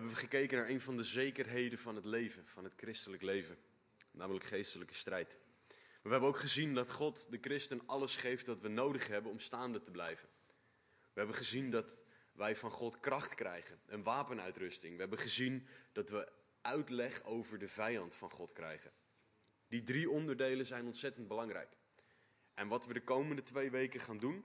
[0.00, 3.58] hebben we gekeken naar een van de zekerheden van het leven, van het christelijk leven,
[4.10, 5.36] namelijk geestelijke strijd.
[6.02, 9.38] We hebben ook gezien dat God de christen alles geeft wat we nodig hebben om
[9.38, 10.28] staande te blijven.
[11.00, 12.00] We hebben gezien dat
[12.32, 14.94] wij van God kracht krijgen, een wapenuitrusting.
[14.94, 18.92] We hebben gezien dat we uitleg over de vijand van God krijgen.
[19.68, 21.76] Die drie onderdelen zijn ontzettend belangrijk.
[22.54, 24.44] En wat we de komende twee weken gaan doen,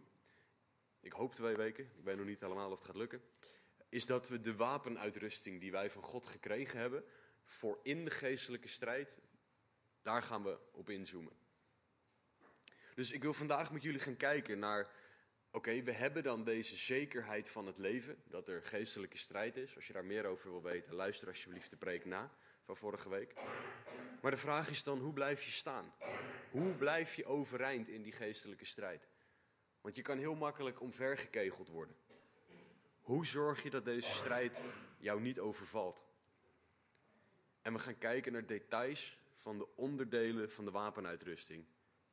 [1.00, 3.22] ik hoop twee weken, ik weet nog niet helemaal of het gaat lukken,
[3.96, 7.04] is dat we de wapenuitrusting die wij van God gekregen hebben
[7.44, 9.20] voor in de geestelijke strijd,
[10.02, 11.34] daar gaan we op inzoomen.
[12.96, 14.90] Dus ik wil vandaag met jullie gaan kijken naar,
[15.52, 19.76] oké, we hebben dan deze zekerheid van het leven, dat er geestelijke strijd is.
[19.76, 22.32] Als je daar meer over wil weten, luister alsjeblieft de preek na
[22.64, 23.34] van vorige week.
[24.22, 25.94] Maar de vraag is dan, hoe blijf je staan?
[26.52, 29.08] Hoe blijf je overeind in die geestelijke strijd?
[29.82, 31.96] Want je kan heel makkelijk omvergekegeld worden.
[33.06, 34.62] Hoe zorg je dat deze strijd
[34.98, 36.06] jou niet overvalt?
[37.62, 41.66] En we gaan kijken naar details van de onderdelen van de wapenuitrusting.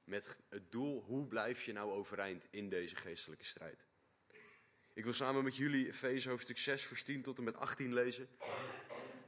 [0.04, 3.86] Met het doel, hoe blijf je nou overeind in deze geestelijke strijd?
[4.92, 8.28] Ik wil samen met jullie Efeze hoofdstuk 6 vers 10 tot en met 18 lezen.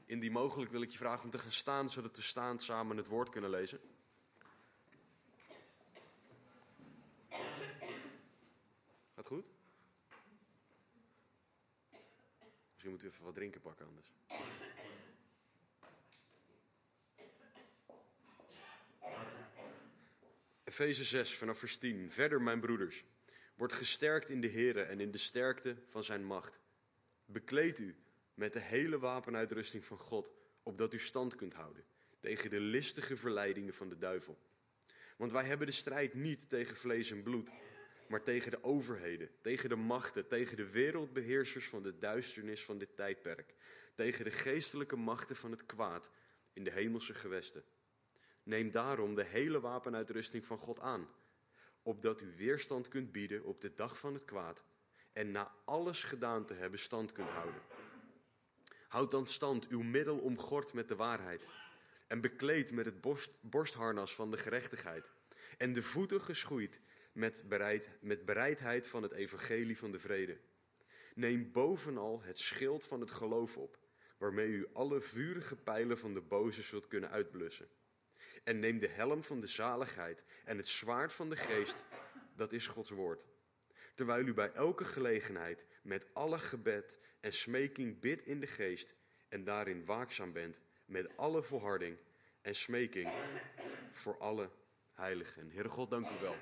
[0.07, 3.07] Indien mogelijk wil ik je vragen om te gaan staan, zodat we staan samen het
[3.07, 3.81] woord kunnen lezen.
[9.15, 9.54] Gaat goed?
[12.85, 14.13] Misschien moeten we even wat drinken pakken anders.
[20.65, 22.11] Efeze 6 vanaf vers 10.
[22.11, 23.05] Verder, mijn broeders,
[23.55, 26.61] wordt gesterkt in de Here en in de sterkte van zijn macht.
[27.25, 27.97] Bekleed u
[28.35, 31.85] met de hele wapenuitrusting van God, opdat u stand kunt houden
[32.21, 34.39] tegen de listige verleidingen van de duivel.
[35.17, 37.51] Want wij hebben de strijd niet tegen vlees en bloed,
[38.09, 42.97] maar tegen de overheden, tegen de machten, tegen de wereldbeheersers van de duisternis van dit
[42.97, 43.55] tijdperk,
[43.95, 46.11] tegen de geestelijke machten van het kwaad
[46.53, 47.65] in de hemelse gewesten.
[48.43, 51.09] Neem daarom de hele wapenuitrusting van God aan,
[51.83, 54.63] opdat u weerstand kunt bieden op de dag van het kwaad
[55.13, 57.63] en na alles gedaan te hebben stand kunt houden.
[58.89, 61.47] Houd dan stand, uw middel omgord met de waarheid
[62.07, 65.11] en bekleed met het borst, borstharnas van de gerechtigheid
[65.59, 66.81] en de voeten geschoeid
[67.15, 70.39] met, bereid, met bereidheid van het evangelie van de vrede.
[71.15, 73.79] Neem bovenal het schild van het geloof op,
[74.19, 77.69] waarmee u alle vurige pijlen van de boze zult kunnen uitblussen.
[78.45, 81.85] En neem de helm van de zaligheid en het zwaard van de geest,
[82.37, 83.25] dat is Gods woord.
[83.95, 88.95] Terwijl u bij elke gelegenheid met alle gebed en smeking bidt in de geest
[89.29, 91.99] en daarin waakzaam bent met alle volharding
[92.41, 93.09] en smeking
[93.91, 94.51] voor alle
[94.93, 95.51] heiligen.
[95.51, 96.37] Heere God, dank u wel.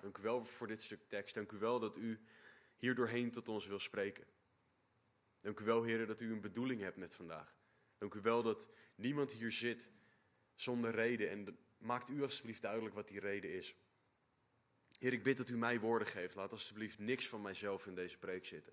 [0.00, 1.34] Dank u wel voor dit stuk tekst.
[1.34, 2.20] Dank u wel dat u
[2.76, 4.24] hier doorheen tot ons wil spreken.
[5.40, 7.56] Dank u wel, heren, dat u een bedoeling hebt met vandaag.
[7.98, 9.90] Dank u wel dat niemand hier zit
[10.54, 11.30] zonder reden.
[11.30, 13.74] En maakt u alsjeblieft duidelijk wat die reden is.
[14.98, 16.34] Heer, ik bid dat u mij woorden geeft.
[16.34, 18.72] Laat alsjeblieft niks van mijzelf in deze preek zitten.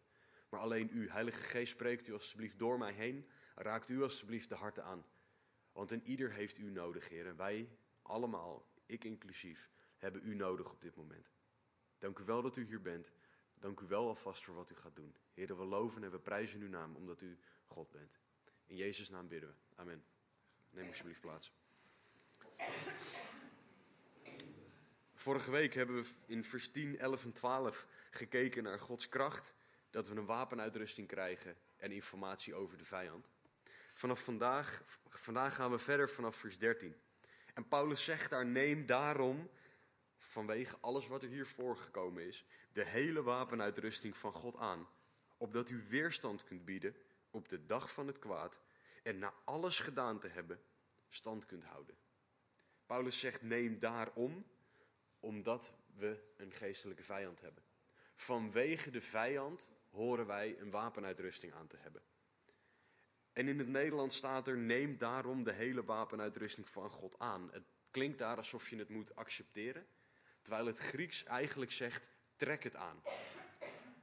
[0.49, 3.29] Maar alleen u, Heilige Geest, spreekt u alsjeblieft door mij heen.
[3.55, 5.05] Raakt u alsjeblieft de harten aan.
[5.71, 7.27] Want een ieder heeft u nodig, Heer.
[7.27, 7.69] En wij
[8.01, 11.31] allemaal, ik inclusief, hebben u nodig op dit moment.
[11.97, 13.11] Dank u wel dat u hier bent.
[13.59, 15.15] Dank u wel alvast voor wat u gaat doen.
[15.33, 18.19] Heer, we loven en we prijzen uw naam omdat u God bent.
[18.65, 19.55] In Jezus' naam bidden we.
[19.75, 20.03] Amen.
[20.69, 21.51] Neem alsjeblieft plaats.
[25.13, 29.53] Vorige week hebben we in vers 10, 11 en 12 gekeken naar Gods kracht.
[29.89, 33.29] Dat we een wapenuitrusting krijgen en informatie over de vijand.
[33.93, 36.95] Vanaf vandaag, vandaag gaan we verder vanaf vers 13.
[37.53, 39.49] En Paulus zegt daar: Neem daarom,
[40.17, 44.87] vanwege alles wat er hier voorgekomen is, de hele wapenuitrusting van God aan.
[45.37, 46.95] Opdat u weerstand kunt bieden
[47.29, 48.59] op de dag van het kwaad.
[49.03, 50.59] En na alles gedaan te hebben,
[51.09, 51.95] stand kunt houden.
[52.85, 54.45] Paulus zegt: Neem daarom,
[55.19, 57.63] omdat we een geestelijke vijand hebben.
[58.15, 62.01] Vanwege de vijand horen wij een wapenuitrusting aan te hebben.
[63.33, 67.49] En in het Nederlands staat er: neem daarom de hele wapenuitrusting van God aan.
[67.51, 69.87] Het klinkt daar alsof je het moet accepteren,
[70.47, 73.01] terwijl het Grieks eigenlijk zegt: trek het aan.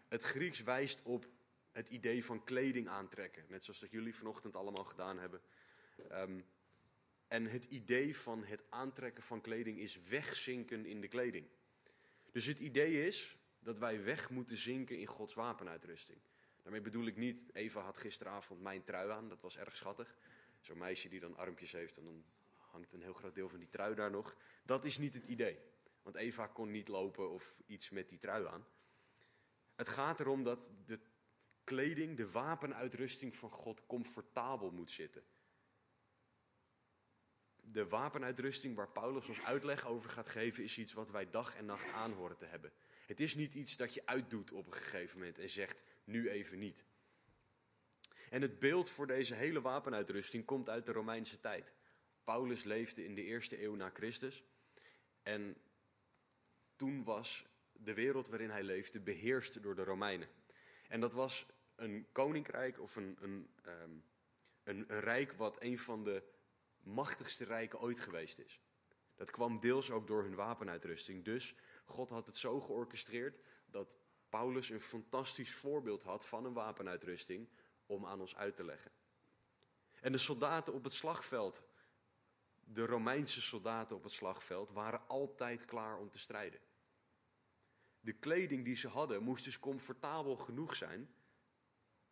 [0.09, 1.27] Het Grieks wijst op
[1.73, 5.41] het idee van kleding aantrekken, net zoals dat jullie vanochtend allemaal gedaan hebben.
[6.13, 6.45] Um,
[7.29, 11.47] en het idee van het aantrekken van kleding is wegzinken in de kleding.
[12.33, 16.19] Dus het idee is dat wij weg moeten zinken in Gods wapenuitrusting.
[16.63, 20.17] Daarmee bedoel ik niet, Eva had gisteravond mijn trui aan, dat was erg schattig.
[20.61, 22.25] Zo'n meisje die dan armpjes heeft en dan
[22.57, 24.37] hangt een heel groot deel van die trui daar nog.
[24.63, 25.73] Dat is niet het idee.
[26.05, 28.67] Want Eva kon niet lopen of iets met die trui aan.
[29.75, 31.01] Het gaat erom dat de
[31.65, 35.25] kleding, de wapenuitrusting van God, comfortabel moet zitten.
[37.57, 41.65] De wapenuitrusting waar Paulus ons uitleg over gaat geven, is iets wat wij dag en
[41.65, 42.73] nacht aan horen te hebben.
[43.07, 46.59] Het is niet iets dat je uitdoet op een gegeven moment en zegt, nu even
[46.59, 46.85] niet.
[48.31, 51.73] En het beeld voor deze hele wapenuitrusting komt uit de Romeinse tijd.
[52.25, 54.45] Paulus leefde in de eerste eeuw na Christus.
[55.23, 55.57] En
[56.77, 60.29] toen was de wereld waarin hij leefde beheerst door de Romeinen.
[60.89, 63.91] En dat was een koninkrijk of een, een, ehm,
[64.63, 66.23] een, een rijk wat een van de
[66.81, 68.61] machtigste rijken ooit geweest is.
[69.15, 71.25] Dat kwam deels ook door hun wapenuitrusting.
[71.25, 71.55] Dus
[71.85, 73.97] God had het zo georchestreerd dat
[74.29, 77.49] Paulus een fantastisch voorbeeld had van een wapenuitrusting
[77.87, 78.91] om aan ons uit te leggen.
[80.01, 81.65] En de soldaten op het slagveld,
[82.67, 86.61] de Romeinse soldaten op het slagveld, waren altijd klaar om te strijden.
[88.01, 91.15] De kleding die ze hadden moest dus comfortabel genoeg zijn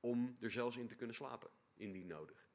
[0.01, 2.51] om er zelfs in te kunnen slapen, indien nodig.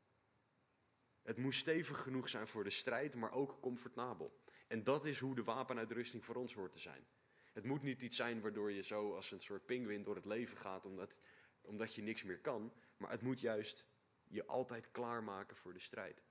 [1.21, 4.41] Het moest stevig genoeg zijn voor de strijd, maar ook comfortabel.
[4.67, 7.07] En dat is hoe de wapenuitrusting voor ons hoort te zijn.
[7.53, 10.57] Het moet niet iets zijn waardoor je zo als een soort pinguïn door het leven
[10.57, 11.17] gaat omdat,
[11.61, 12.73] omdat je niks meer kan.
[12.97, 13.85] Maar het moet juist
[14.23, 16.23] je altijd klaarmaken voor de strijd.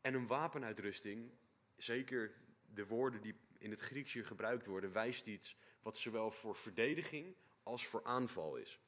[0.00, 1.30] En een wapenuitrusting,
[1.76, 2.34] zeker
[2.74, 7.36] de woorden die in het Grieks hier gebruikt worden, wijst iets wat zowel voor verdediging
[7.62, 8.80] als voor aanval is.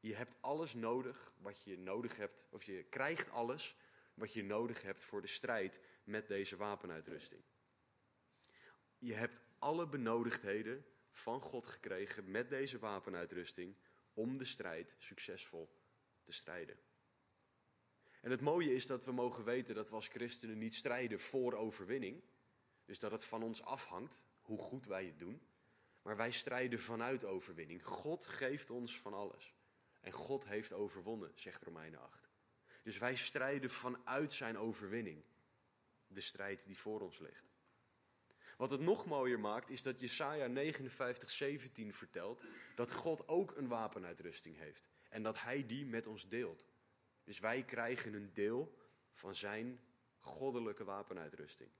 [0.00, 3.76] Je hebt alles nodig wat je nodig hebt, of je krijgt alles
[4.14, 7.42] wat je nodig hebt voor de strijd met deze wapenuitrusting.
[8.98, 13.76] Je hebt alle benodigdheden van God gekregen met deze wapenuitrusting
[14.14, 15.80] om de strijd succesvol
[16.22, 16.78] te strijden.
[18.20, 21.54] En het mooie is dat we mogen weten dat we als christenen niet strijden voor
[21.54, 22.22] overwinning.
[22.84, 25.40] Dus dat het van ons afhangt hoe goed wij het doen.
[26.02, 27.84] Maar wij strijden vanuit overwinning.
[27.84, 29.54] God geeft ons van alles.
[30.00, 32.28] En God heeft overwonnen, zegt Romeinen 8.
[32.82, 35.24] Dus wij strijden vanuit zijn overwinning.
[36.06, 37.54] De strijd die voor ons ligt.
[38.56, 43.68] Wat het nog mooier maakt, is dat Jesaja 59, 17 vertelt dat God ook een
[43.68, 44.88] wapenuitrusting heeft.
[45.08, 46.68] En dat hij die met ons deelt.
[47.26, 48.78] Dus wij krijgen een deel
[49.12, 49.80] van zijn
[50.18, 51.70] goddelijke wapenuitrusting.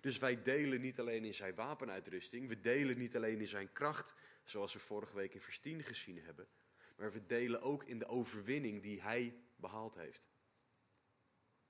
[0.00, 4.14] Dus wij delen niet alleen in zijn wapenuitrusting, we delen niet alleen in zijn kracht,
[4.44, 6.48] zoals we vorige week in vers 10 gezien hebben,
[6.96, 10.28] maar we delen ook in de overwinning die hij behaald heeft.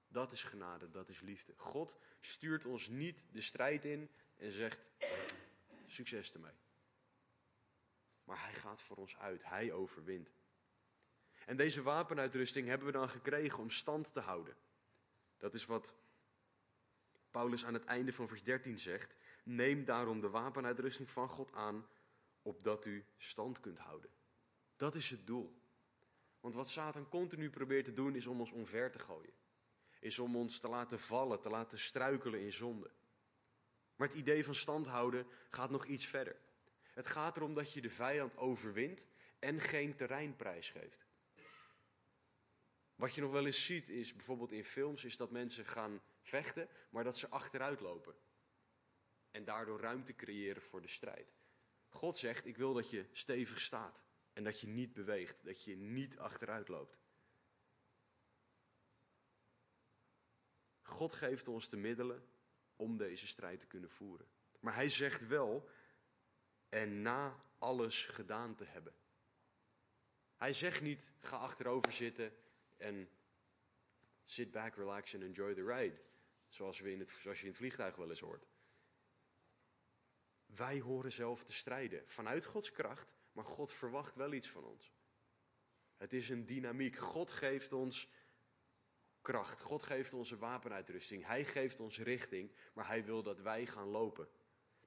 [0.08, 1.52] Dat is genade, dat is liefde.
[1.56, 4.79] God stuurt ons niet de strijd in en zegt:
[5.87, 6.58] succes ermee.
[8.25, 10.32] Maar hij gaat voor ons uit, hij overwint.
[11.50, 14.56] En deze wapenuitrusting hebben we dan gekregen om stand te houden.
[15.38, 15.94] Dat is wat
[17.31, 19.14] Paulus aan het einde van vers 13 zegt.
[19.44, 21.87] Neem daarom de wapenuitrusting van God aan,
[22.43, 24.11] opdat u stand kunt houden.
[24.76, 25.61] Dat is het doel.
[26.41, 29.35] Want wat Satan continu probeert te doen, is om ons omver te gooien.
[30.00, 32.91] Is om ons te laten vallen, te laten struikelen in zonde.
[33.97, 36.37] Maar het idee van stand houden gaat nog iets verder.
[36.82, 39.06] Het gaat erom dat je de vijand overwint
[39.38, 41.08] en geen terreinprijs geeft.
[43.00, 46.69] Wat je nog wel eens ziet is bijvoorbeeld in films is dat mensen gaan vechten,
[46.91, 48.14] maar dat ze achteruit lopen.
[49.31, 51.35] En daardoor ruimte creëren voor de strijd.
[51.88, 54.02] God zegt, ik wil dat je stevig staat
[54.33, 56.99] en dat je niet beweegt, dat je niet achteruit loopt.
[60.83, 62.28] God geeft ons de middelen
[62.76, 64.28] om deze strijd te kunnen voeren.
[64.59, 65.69] Maar hij zegt wel,
[66.69, 68.95] en na alles gedaan te hebben.
[70.37, 72.33] Hij zegt niet, ga achterover zitten
[72.80, 73.08] en
[74.25, 76.00] sit back, relax and enjoy the ride.
[76.49, 78.46] Zoals, we in het, zoals je in het vliegtuig wel eens hoort.
[80.46, 84.92] Wij horen zelf te strijden vanuit Gods kracht, maar God verwacht wel iets van ons.
[85.96, 86.96] Het is een dynamiek.
[86.96, 88.10] God geeft ons
[89.20, 89.60] kracht.
[89.60, 91.26] God geeft onze wapenuitrusting.
[91.26, 94.28] Hij geeft ons richting, maar hij wil dat wij gaan lopen.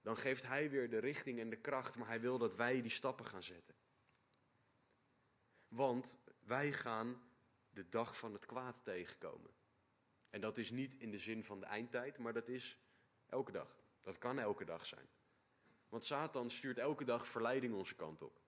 [0.01, 2.91] Dan geeft hij weer de richting en de kracht, maar hij wil dat wij die
[2.91, 3.75] stappen gaan zetten.
[5.67, 7.21] Want wij gaan
[7.74, 9.51] de dag van het kwaad tegenkomen.
[10.30, 12.80] En dat is niet in de zin van de eindtijd, maar dat is
[13.25, 13.82] elke dag.
[14.01, 15.08] Dat kan elke dag zijn.
[15.89, 18.42] Want Satan stuurt elke dag verleiding onze kant op.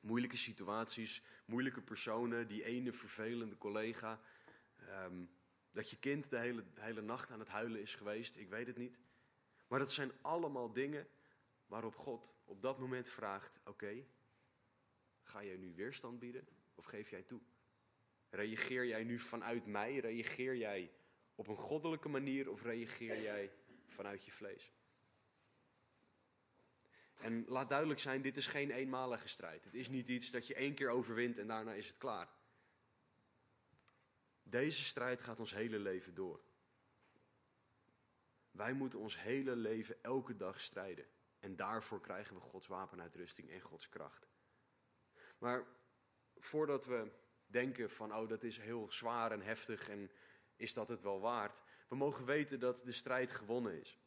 [0.00, 4.20] Moeilijke situaties, moeilijke personen, die ene vervelende collega.
[4.76, 5.24] Ehm,
[5.70, 8.76] dat je kind de hele, hele nacht aan het huilen is geweest, ik weet het
[8.76, 8.98] niet.
[9.68, 11.08] Maar dat zijn allemaal dingen
[11.66, 14.06] waarop God op dat moment vraagt: Oké,
[15.22, 17.40] ga jij nu weerstand bieden of geef jij toe?
[18.34, 19.98] Reageer jij nu vanuit mij?
[19.98, 20.92] Reageer jij
[21.34, 23.52] op een goddelijke manier of reageer jij
[23.86, 24.72] vanuit je vlees?
[27.14, 29.64] En laat duidelijk zijn, dit is geen eenmalige strijd.
[29.64, 32.28] Het is niet iets dat je één keer overwint en daarna is het klaar.
[34.42, 36.40] Deze strijd gaat ons hele leven door.
[38.50, 41.06] Wij moeten ons hele leven elke dag strijden.
[41.38, 44.28] En daarvoor krijgen we Gods wapenuitrusting en Gods kracht.
[45.38, 45.66] Maar
[46.36, 47.22] voordat we
[47.54, 50.10] denken van, oh dat is heel zwaar en heftig en
[50.56, 51.62] is dat het wel waard?
[51.88, 53.98] We mogen weten dat de strijd gewonnen is.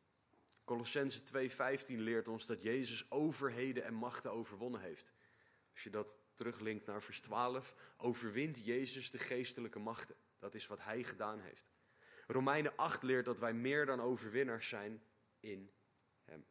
[0.64, 5.14] Colossense 2:15 leert ons dat Jezus overheden en machten overwonnen heeft.
[5.72, 10.16] Als je dat teruglinkt naar vers 12, overwint Jezus de geestelijke machten.
[10.40, 11.72] Dat is wat hij gedaan heeft.
[12.28, 15.04] Romeinen 8 leert dat wij meer dan overwinnaars zijn
[15.40, 15.72] in
[16.24, 16.46] hem.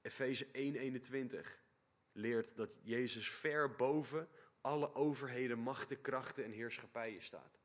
[0.00, 1.66] Efeze 1:21
[2.12, 4.28] leert dat Jezus ver boven
[4.68, 7.58] alle overheden, machten, krachten en heerschappijen staat.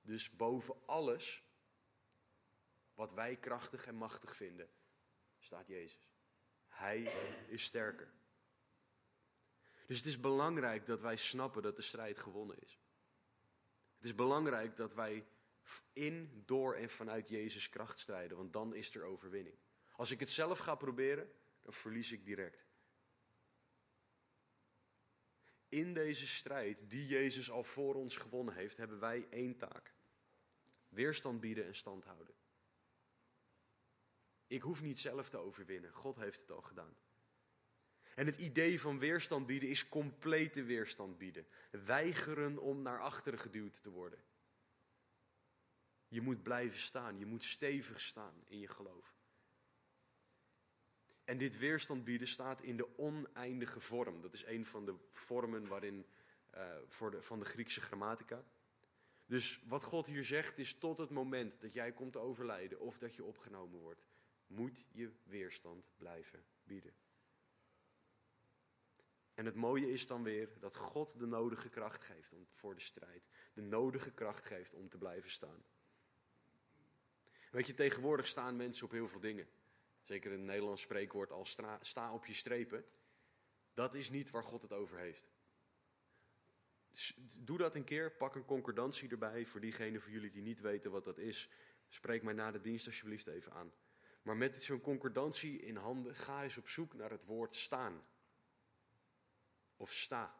[0.00, 1.44] Dus boven alles
[2.94, 4.68] wat wij krachtig en machtig vinden,
[5.38, 6.10] staat Jezus.
[6.68, 7.02] Hij
[7.48, 8.12] is sterker.
[9.86, 12.80] Dus het is belangrijk dat wij snappen dat de strijd gewonnen is.
[13.96, 15.26] Het is belangrijk dat wij
[15.92, 19.58] in, door en vanuit Jezus kracht strijden, want dan is er overwinning.
[19.92, 21.30] Als ik het zelf ga proberen,
[21.62, 22.65] dan verlies ik direct.
[25.68, 29.94] In deze strijd die Jezus al voor ons gewonnen heeft, hebben wij één taak.
[30.88, 32.34] Weerstand bieden en stand houden.
[34.46, 35.92] Ik hoef niet zelf te overwinnen.
[35.92, 36.96] God heeft het al gedaan.
[38.14, 41.46] En het idee van weerstand bieden is complete weerstand bieden.
[41.70, 44.24] Weigeren om naar achteren geduwd te worden.
[46.08, 47.18] Je moet blijven staan.
[47.18, 49.15] Je moet stevig staan in je geloof.
[51.26, 54.20] En dit weerstand bieden staat in de oneindige vorm.
[54.20, 56.06] Dat is een van de vormen waarin,
[56.54, 58.44] uh, voor van de Griekse grammatica.
[59.26, 62.98] Dus wat God hier zegt is tot het moment dat jij komt te overlijden of
[62.98, 64.06] dat je opgenomen wordt,
[64.46, 66.94] moet je weerstand blijven bieden.
[69.34, 72.80] En het mooie is dan weer dat God de nodige kracht geeft om, voor de
[72.80, 73.28] strijd.
[73.52, 75.64] De nodige kracht geeft om te blijven staan.
[77.50, 79.48] Weet je, tegenwoordig staan mensen op heel veel dingen.
[80.06, 82.84] Zeker een Nederlands spreekwoord als sta op je strepen.
[83.74, 85.30] Dat is niet waar God het over heeft.
[87.40, 89.46] Doe dat een keer, pak een concordantie erbij.
[89.46, 91.50] Voor diegenen van jullie die niet weten wat dat is,
[91.88, 93.72] spreek mij na de dienst alsjeblieft even aan.
[94.22, 98.06] Maar met zo'n concordantie in handen, ga eens op zoek naar het woord staan.
[99.76, 100.34] Of sta.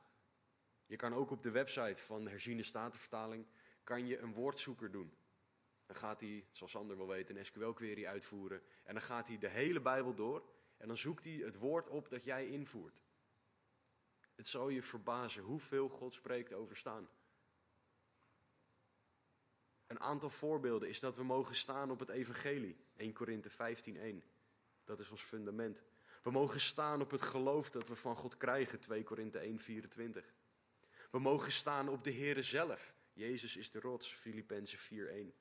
[0.87, 3.47] Je kan ook op de website van de herziene statenvertaling
[3.85, 5.17] kan je een woordzoeker doen.
[5.87, 8.63] Dan gaat hij, zoals Sander wel weet, een SQL-query uitvoeren.
[8.85, 10.43] En dan gaat hij de hele Bijbel door.
[10.77, 13.01] En dan zoekt hij het woord op dat jij invoert.
[14.35, 17.09] Het zal je verbazen hoeveel God spreekt over staan.
[19.87, 22.77] Een aantal voorbeelden is dat we mogen staan op het evangelie.
[22.97, 24.23] 1 Korinthe 15:1.
[24.85, 25.83] Dat is ons fundament.
[26.23, 28.81] We mogen staan op het geloof dat we van God krijgen.
[28.81, 30.35] 2 Korinthe 1:24.
[31.11, 32.95] We mogen staan op de Here zelf.
[33.13, 34.13] Jezus is de rots.
[34.13, 35.35] Filippenzen 4:1.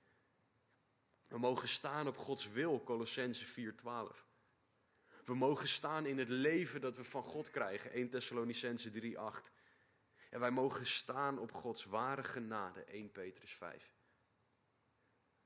[1.27, 2.83] We mogen staan op Gods wil.
[2.83, 4.25] Colossense 4:12.
[5.25, 7.91] We mogen staan in het leven dat we van God krijgen.
[7.91, 9.51] 1 Thessalonicense 3:8.
[10.29, 12.83] En wij mogen staan op Gods ware genade.
[12.83, 13.93] 1 Petrus 5.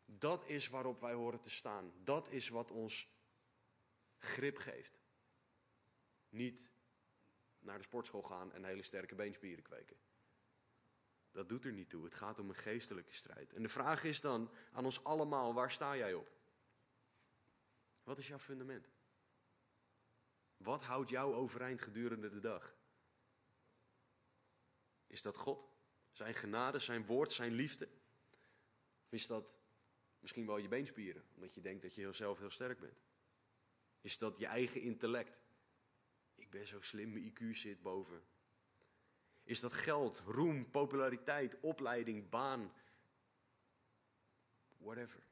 [0.05, 1.93] Dat is waarop wij horen te staan.
[2.03, 3.09] Dat is wat ons
[4.17, 5.00] grip geeft.
[6.29, 6.71] Niet
[7.59, 9.98] naar de sportschool gaan en hele sterke beenspieren kweken.
[11.31, 12.03] Dat doet er niet toe.
[12.03, 13.53] Het gaat om een geestelijke strijd.
[13.53, 16.31] En de vraag is dan aan ons allemaal: waar sta jij op?
[18.03, 18.89] Wat is jouw fundament?
[20.57, 22.75] Wat houdt jou overeind gedurende de dag?
[25.07, 25.67] Is dat God?
[26.12, 27.89] Zijn genade, zijn woord, zijn liefde?
[29.05, 29.59] Of is dat
[30.19, 33.01] misschien wel je beenspieren, omdat je denkt dat je zelf heel sterk bent?
[34.01, 35.39] Is dat je eigen intellect?
[36.36, 38.24] Ik ben zo slim, mijn IQ zit boven.
[39.50, 42.74] Is dat geld, roem, populariteit, opleiding, baan?
[44.77, 45.24] Whatever.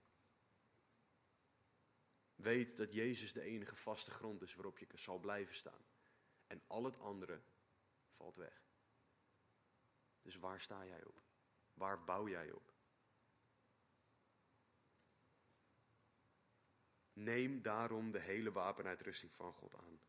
[2.35, 5.85] Weet dat Jezus de enige vaste grond is waarop je zal blijven staan.
[6.47, 7.41] En al het andere
[8.15, 8.61] valt weg.
[10.21, 11.21] Dus waar sta jij op?
[11.73, 12.73] Waar bouw jij op?
[17.13, 19.99] Neem daarom de hele wapenuitrusting van God aan.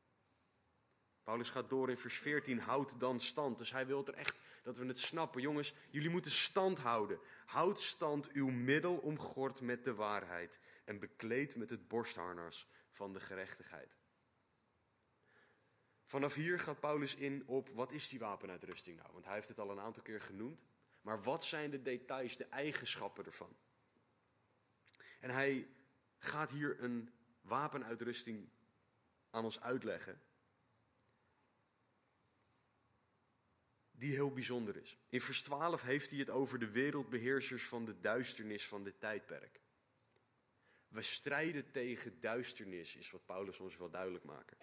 [1.28, 3.58] Paulus gaat door in vers 14, houd dan stand.
[3.58, 5.40] Dus hij wil er echt dat we het snappen.
[5.40, 7.20] Jongens, jullie moeten stand houden.
[7.47, 13.20] Houd stand uw middel omgord met de waarheid en bekleed met het borstharnas van de
[13.20, 13.97] gerechtigheid.
[16.04, 19.12] Vanaf hier gaat Paulus in op wat is die wapenuitrusting nou?
[19.12, 20.64] Want hij heeft het al een aantal keer genoemd.
[21.00, 23.56] Maar wat zijn de details, de eigenschappen ervan?
[25.20, 25.68] En hij
[26.18, 28.49] gaat hier een wapenuitrusting
[29.30, 30.23] aan ons uitleggen.
[33.99, 34.97] Die heel bijzonder is.
[35.09, 39.61] In vers 12 heeft hij het over de wereldbeheersers van de duisternis van dit tijdperk.
[40.88, 44.57] We strijden tegen duisternis, is wat Paulus ons wil duidelijk maken.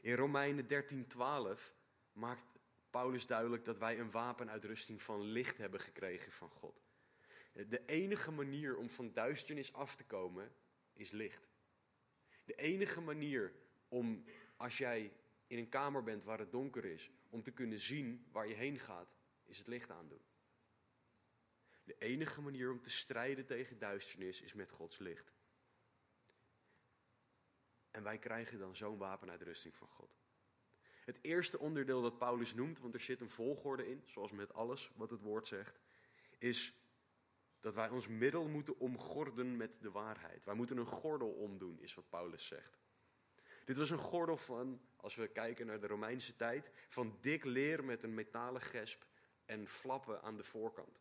[0.00, 1.74] In Romeinen 13:12
[2.12, 2.44] maakt
[2.90, 6.82] Paulus duidelijk dat wij een wapenuitrusting van licht hebben gekregen van God.
[7.52, 10.52] De enige manier om van duisternis af te komen
[10.92, 11.48] is licht.
[12.44, 13.52] De enige manier
[13.88, 14.24] om,
[14.56, 15.12] als jij
[15.46, 18.78] in een kamer bent waar het donker is, om te kunnen zien waar je heen
[18.78, 20.22] gaat, is het licht aandoen.
[21.84, 25.32] De enige manier om te strijden tegen duisternis is met Gods licht.
[27.90, 30.18] En wij krijgen dan zo'n wapenuitrusting van God.
[31.04, 34.90] Het eerste onderdeel dat Paulus noemt, want er zit een volgorde in, zoals met alles
[34.96, 35.80] wat het woord zegt,
[36.38, 36.74] is
[37.60, 40.44] dat wij ons middel moeten omgorden met de waarheid.
[40.44, 42.78] Wij moeten een gordel omdoen, is wat Paulus zegt.
[43.66, 47.84] Dit was een gordel van, als we kijken naar de Romeinse tijd, van dik leer
[47.84, 49.06] met een metalen gesp
[49.44, 51.00] en flappen aan de voorkant.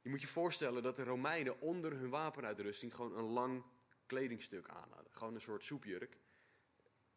[0.00, 3.64] Je moet je voorstellen dat de Romeinen onder hun wapenuitrusting gewoon een lang
[4.06, 5.12] kledingstuk aan hadden.
[5.12, 6.18] Gewoon een soort soepjurk.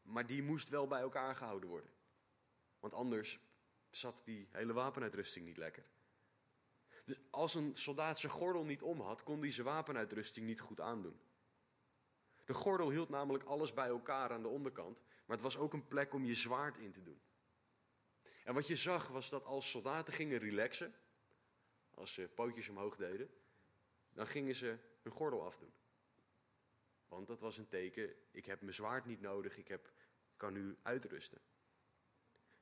[0.01, 1.89] Maar die moest wel bij elkaar gehouden worden.
[2.79, 3.39] Want anders
[3.89, 5.85] zat die hele wapenuitrusting niet lekker.
[7.05, 10.81] Dus als een soldaat zijn gordel niet om had, kon hij zijn wapenuitrusting niet goed
[10.81, 11.19] aandoen.
[12.45, 15.87] De gordel hield namelijk alles bij elkaar aan de onderkant, maar het was ook een
[15.87, 17.21] plek om je zwaard in te doen.
[18.43, 20.93] En wat je zag was dat als soldaten gingen relaxen,
[21.93, 23.29] als ze pootjes omhoog deden,
[24.13, 25.73] dan gingen ze hun gordel afdoen.
[27.07, 29.91] Want dat was een teken, ik heb mijn zwaard niet nodig, ik heb,
[30.37, 31.41] kan nu uitrusten.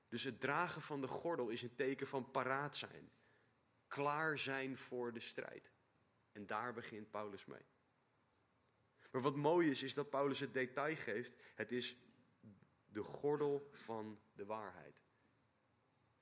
[0.08, 3.12] Dus het dragen van de gordel is een teken van paraat zijn.
[3.88, 5.72] Klaar zijn voor de strijd.
[6.32, 7.66] En daar begint Paulus mee.
[9.14, 11.34] Maar wat mooi is, is dat Paulus het detail geeft.
[11.56, 11.98] Het is
[12.86, 15.02] de gordel van de waarheid.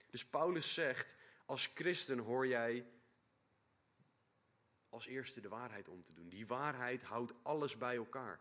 [0.10, 1.16] Dus Paulus zegt,
[1.46, 2.92] als christen hoor jij
[4.90, 6.30] als eerste de waarheid om te doen.
[6.30, 8.40] Die waarheid houdt alles bij elkaar.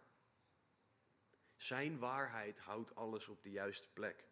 [1.57, 4.25] Zijn waarheid houdt alles op de juiste plek.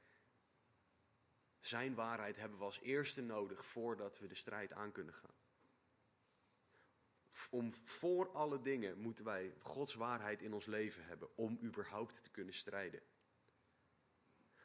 [1.61, 5.38] Zijn waarheid hebben we als eerste nodig voordat we de strijd aan kunnen gaan.
[7.51, 12.31] Om voor alle dingen moeten wij Gods waarheid in ons leven hebben om überhaupt te
[12.31, 13.01] kunnen strijden.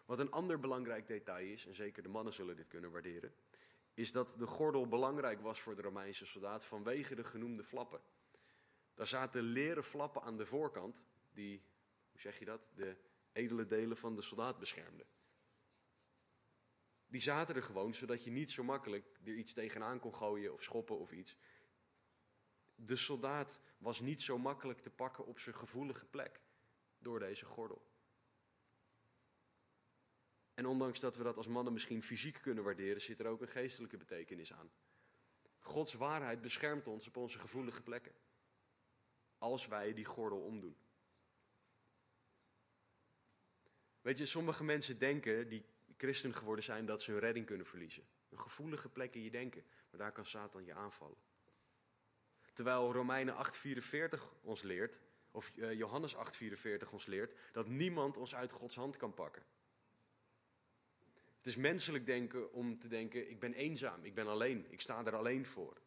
[0.05, 3.33] Wat een ander belangrijk detail is, en zeker de mannen zullen dit kunnen waarderen,
[3.93, 8.01] is dat de gordel belangrijk was voor de Romeinse soldaat vanwege de genoemde flappen.
[8.93, 11.63] Daar zaten leren flappen aan de voorkant, die,
[12.11, 12.97] hoe zeg je dat, de
[13.31, 15.07] edele delen van de soldaat beschermden.
[17.07, 20.63] Die zaten er gewoon zodat je niet zo makkelijk er iets tegenaan kon gooien of
[20.63, 21.37] schoppen of iets.
[22.85, 26.41] De soldaat was niet zo makkelijk te pakken op zijn gevoelige plek
[26.97, 27.81] door deze gordel.
[30.53, 33.47] En ondanks dat we dat als mannen misschien fysiek kunnen waarderen, zit er ook een
[33.47, 34.71] geestelijke betekenis aan.
[35.59, 38.13] Gods waarheid beschermt ons op onze gevoelige plekken.
[39.37, 40.77] Als wij die gordel omdoen.
[44.01, 45.65] Weet je, sommige mensen denken, die
[45.97, 48.03] christen geworden zijn, dat ze hun redding kunnen verliezen.
[48.29, 51.17] Een gevoelige plek in je denken, maar daar kan Satan je aanvallen.
[52.53, 54.99] Terwijl Romeinen 8:44 ons leert,
[55.31, 59.43] of eh, Johannes 8:44 ons leert, dat niemand ons uit Gods hand kan pakken.
[61.37, 65.05] Het is menselijk denken om te denken, ik ben eenzaam, ik ben alleen, ik sta
[65.05, 65.81] er alleen voor.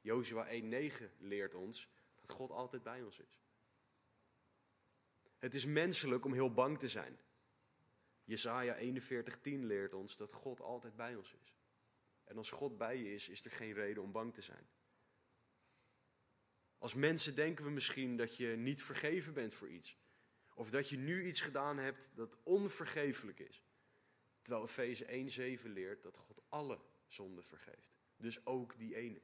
[0.00, 1.88] Jozua 1.9 leert ons
[2.20, 3.42] dat God altijd bij ons is.
[5.38, 7.18] Het is menselijk om heel bang te zijn.
[8.24, 8.98] Jesaja 41.10
[9.42, 11.54] leert ons dat God altijd bij ons is.
[12.24, 14.68] En als God bij je is, is er geen reden om bang te zijn.
[16.84, 19.96] Als mensen denken we misschien dat je niet vergeven bent voor iets.
[20.54, 23.62] Of dat je nu iets gedaan hebt dat onvergeeflijk is.
[24.42, 27.94] Terwijl Efeze 1,7 leert dat God alle zonden vergeeft.
[28.16, 29.20] Dus ook die ene.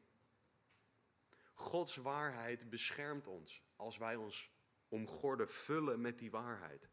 [1.54, 4.50] Gods waarheid beschermt ons als wij ons
[4.88, 6.90] omgorden, vullen met die waarheid.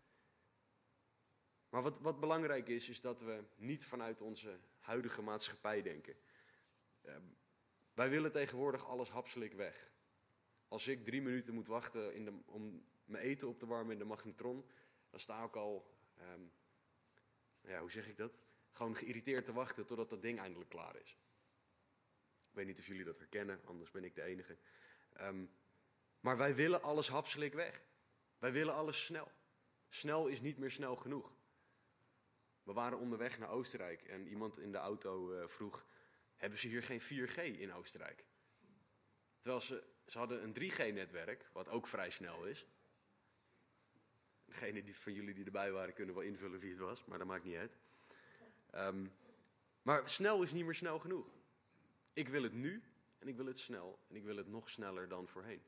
[1.69, 6.15] Maar wat, wat belangrijk is, is dat we niet vanuit onze huidige maatschappij denken.
[7.01, 7.15] Uh,
[7.93, 9.95] wij willen tegenwoordig alles hapselijk weg.
[10.67, 13.99] Als ik drie minuten moet wachten in de, om mijn eten op te warmen in
[13.99, 14.65] de magnetron,
[15.09, 16.51] dan sta ik al um,
[17.61, 18.33] ja, hoe zeg ik dat?
[18.71, 21.17] Gewoon geïrriteerd te wachten totdat dat ding eindelijk klaar is.
[22.49, 24.57] Ik weet niet of jullie dat herkennen, anders ben ik de enige.
[25.21, 25.51] Um,
[26.19, 27.81] maar wij willen alles hapselijk weg.
[28.37, 29.31] Wij willen alles snel.
[29.89, 31.35] Snel is niet meer snel genoeg.
[32.63, 35.85] We waren onderweg naar Oostenrijk en iemand in de auto uh, vroeg:
[36.35, 38.25] Hebben ze hier geen 4G in Oostenrijk?
[39.39, 42.65] Terwijl ze, ze hadden een 3G-netwerk, wat ook vrij snel is.
[44.45, 47.27] Degene die, van jullie die erbij waren kunnen wel invullen wie het was, maar dat
[47.27, 47.77] maakt niet uit.
[48.71, 49.07] Ehm,
[49.81, 51.27] maar snel is niet meer snel genoeg.
[52.13, 52.83] Ik wil het nu
[53.19, 55.61] en ik wil het snel en ik wil het nog sneller dan voorheen.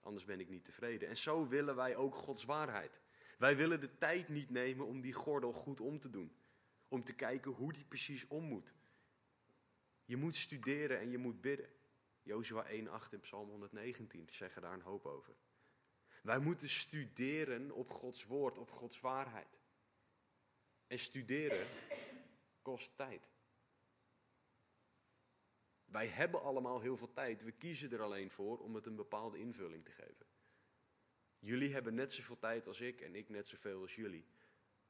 [0.00, 1.08] Anders ben ik niet tevreden.
[1.08, 3.00] En zo willen wij ook Gods waarheid.
[3.38, 6.36] Wij willen de tijd niet nemen om die gordel goed om te doen.
[6.88, 8.74] Om te kijken hoe die precies om moet.
[10.04, 11.68] Je moet studeren en je moet bidden.
[12.28, 15.34] Jozua 1:8 en Psalm 119 zeggen daar een hoop over.
[16.22, 19.60] Wij moeten studeren op Gods woord, op Gods waarheid.
[20.86, 21.66] En studeren
[22.62, 23.28] kost tijd.
[25.84, 27.42] Wij hebben allemaal heel veel tijd.
[27.42, 30.26] We kiezen er alleen voor om het een bepaalde invulling te geven.
[31.38, 34.26] Jullie hebben net zoveel tijd als ik en ik net zoveel als jullie.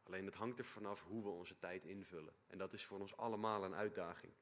[0.03, 2.35] Alleen het hangt er vanaf hoe we onze tijd invullen.
[2.46, 4.33] En dat is voor ons allemaal een uitdaging.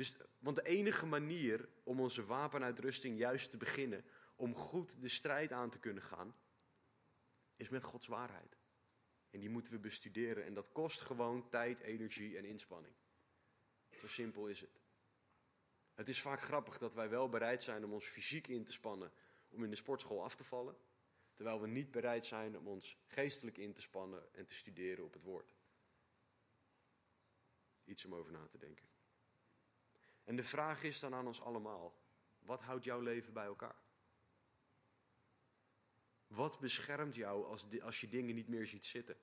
[0.00, 4.04] Dus, want de enige manier om onze wapenuitrusting juist te beginnen,
[4.36, 6.36] om goed de strijd aan te kunnen gaan,
[7.56, 8.58] is met Gods waarheid.
[9.30, 12.94] En die moeten we bestuderen en dat kost gewoon tijd, energie en inspanning.
[13.90, 14.80] Zo simpel is het.
[15.94, 19.12] Het is vaak grappig dat wij wel bereid zijn om ons fysiek in te spannen
[19.48, 20.76] om in de sportschool af te vallen,
[21.34, 25.12] terwijl we niet bereid zijn om ons geestelijk in te spannen en te studeren op
[25.12, 25.54] het woord.
[27.84, 28.89] Iets om over na te denken.
[30.24, 32.00] En de vraag is dan aan ons allemaal:
[32.38, 33.82] wat houdt jouw leven bij elkaar?
[36.26, 39.16] Wat beschermt jou als, als je dingen niet meer ziet zitten?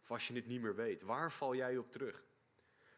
[0.00, 1.02] Of als je het niet meer weet?
[1.02, 2.24] Waar val jij op terug?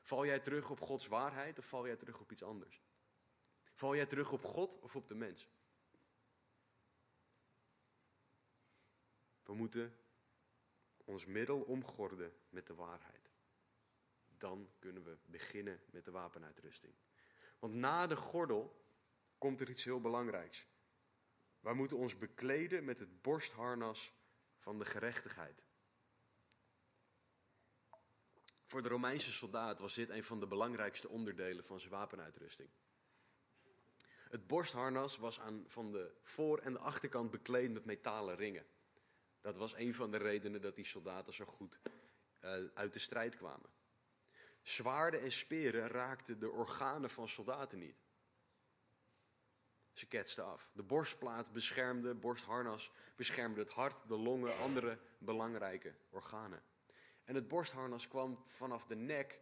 [0.00, 2.82] Val jij terug op Gods waarheid of val jij terug op iets anders?
[3.72, 5.48] Val jij terug op God of op de mens?
[9.42, 9.98] We moeten
[11.04, 13.30] ons middel omgorden met de waarheid.
[14.28, 16.94] Dan kunnen we beginnen met de wapenuitrusting.
[17.58, 18.86] Want na de gordel
[19.38, 20.66] komt er iets heel belangrijks.
[21.60, 24.12] Wij moeten ons bekleden met het borstharnas
[24.58, 25.62] van de gerechtigheid.
[28.66, 32.68] Voor de Romeinse soldaat was dit een van de belangrijkste onderdelen van zijn wapenuitrusting.
[34.06, 38.66] Het borstharnas was aan, van de voor- en de achterkant bekleed met metalen ringen.
[39.40, 41.80] Dat was een van de redenen dat die soldaten zo goed
[42.44, 43.70] uh, uit de strijd kwamen.
[44.68, 47.96] Zwaarden en speren raakten de organen van soldaten niet.
[49.92, 50.70] Ze ketsten af.
[50.72, 56.62] De borstplaat beschermde, borstharnas beschermde het hart, de longen, andere belangrijke organen.
[57.24, 59.40] En het borstharnas kwam vanaf de nek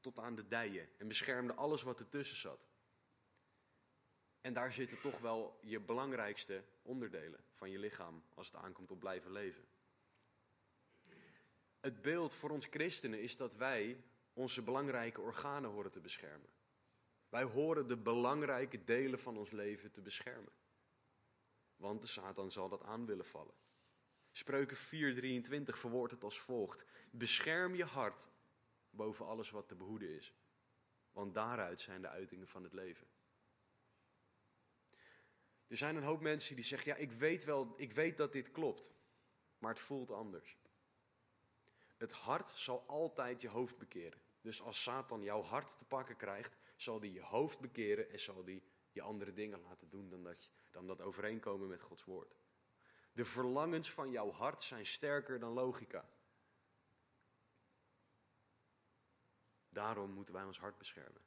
[0.00, 2.68] tot aan de dijen en beschermde alles wat ertussen zat.
[4.40, 8.98] En daar zitten toch wel je belangrijkste onderdelen van je lichaam als het aankomt op
[8.98, 9.64] blijven leven.
[11.80, 14.04] Het beeld voor ons christenen is dat wij
[14.36, 16.50] onze belangrijke organen horen te beschermen.
[17.28, 20.52] Wij horen de belangrijke delen van ons leven te beschermen.
[21.76, 23.54] Want de Satan zal dat aan willen vallen.
[24.32, 28.28] Spreuken 4:23 verwoordt het als volgt: Bescherm je hart
[28.90, 30.34] boven alles wat te behoeden is,
[31.12, 33.06] want daaruit zijn de uitingen van het leven.
[35.66, 38.50] Er zijn een hoop mensen die zeggen: Ja, ik weet wel, ik weet dat dit
[38.50, 38.92] klopt,
[39.58, 40.58] maar het voelt anders.
[41.96, 44.24] Het hart zal altijd je hoofd bekeren.
[44.46, 48.44] Dus als Satan jouw hart te pakken krijgt, zal die je hoofd bekeren en zal
[48.44, 52.36] die je andere dingen laten doen dan dat, dan dat overeenkomen met Gods woord.
[53.12, 56.08] De verlangens van jouw hart zijn sterker dan logica.
[59.68, 61.22] Daarom moeten wij ons hart beschermen.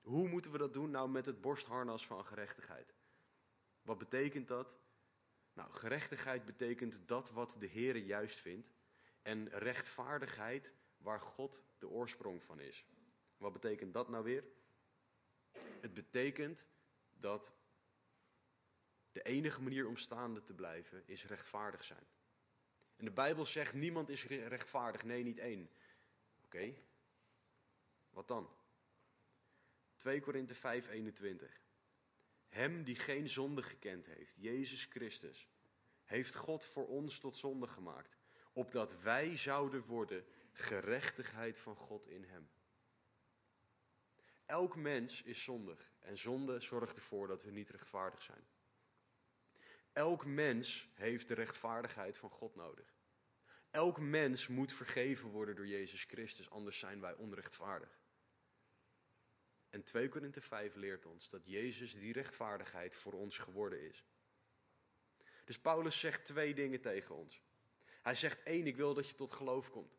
[0.00, 0.90] Hoe moeten we dat doen?
[0.90, 2.94] Nou, met het borstharnas van gerechtigheid.
[3.82, 4.76] Wat betekent dat?
[5.52, 8.76] Nou, gerechtigheid betekent dat wat de Heer juist vindt.
[9.22, 12.84] En rechtvaardigheid waar God de oorsprong van is.
[13.36, 14.44] Wat betekent dat nou weer?
[15.80, 16.66] Het betekent
[17.10, 17.52] dat
[19.12, 22.06] de enige manier om staande te blijven is rechtvaardig zijn.
[22.96, 25.70] En de Bijbel zegt niemand is rechtvaardig, nee niet één.
[26.44, 26.74] Oké,
[28.10, 28.50] wat dan?
[29.96, 31.60] 2 Korinthe 5, 21.
[32.48, 35.48] Hem die geen zonde gekend heeft, Jezus Christus,
[36.04, 38.16] heeft God voor ons tot zonde gemaakt,
[38.52, 40.26] opdat wij zouden worden
[40.62, 42.50] gerechtigheid van God in Hem.
[44.46, 48.46] Elk mens is zondig en zonde zorgt ervoor dat we niet rechtvaardig zijn.
[49.92, 52.96] Elk mens heeft de rechtvaardigheid van God nodig.
[53.70, 58.00] Elk mens moet vergeven worden door Jezus Christus, anders zijn wij onrechtvaardig.
[59.70, 64.04] En 2 Korinthe 5 leert ons dat Jezus die rechtvaardigheid voor ons geworden is.
[65.44, 67.42] Dus Paulus zegt twee dingen tegen ons.
[68.02, 69.98] Hij zegt één, ik wil dat je tot geloof komt.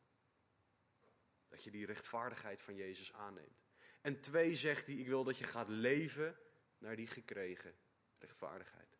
[1.50, 3.64] Dat je die rechtvaardigheid van Jezus aanneemt.
[4.02, 6.38] En twee zegt hij, ik wil dat je gaat leven
[6.78, 7.76] naar die gekregen
[8.18, 8.98] rechtvaardigheid.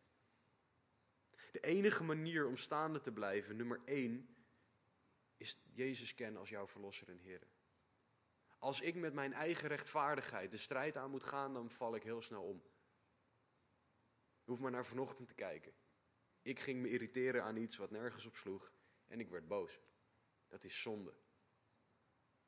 [1.52, 4.36] De enige manier om staande te blijven, nummer één,
[5.36, 7.46] is Jezus kennen als jouw verlosser en Heer.
[8.58, 12.22] Als ik met mijn eigen rechtvaardigheid de strijd aan moet gaan, dan val ik heel
[12.22, 12.62] snel om.
[14.42, 15.74] Je hoeft maar naar vanochtend te kijken.
[16.42, 18.72] Ik ging me irriteren aan iets wat nergens op sloeg
[19.06, 19.80] en ik werd boos.
[20.48, 21.14] Dat is zonde.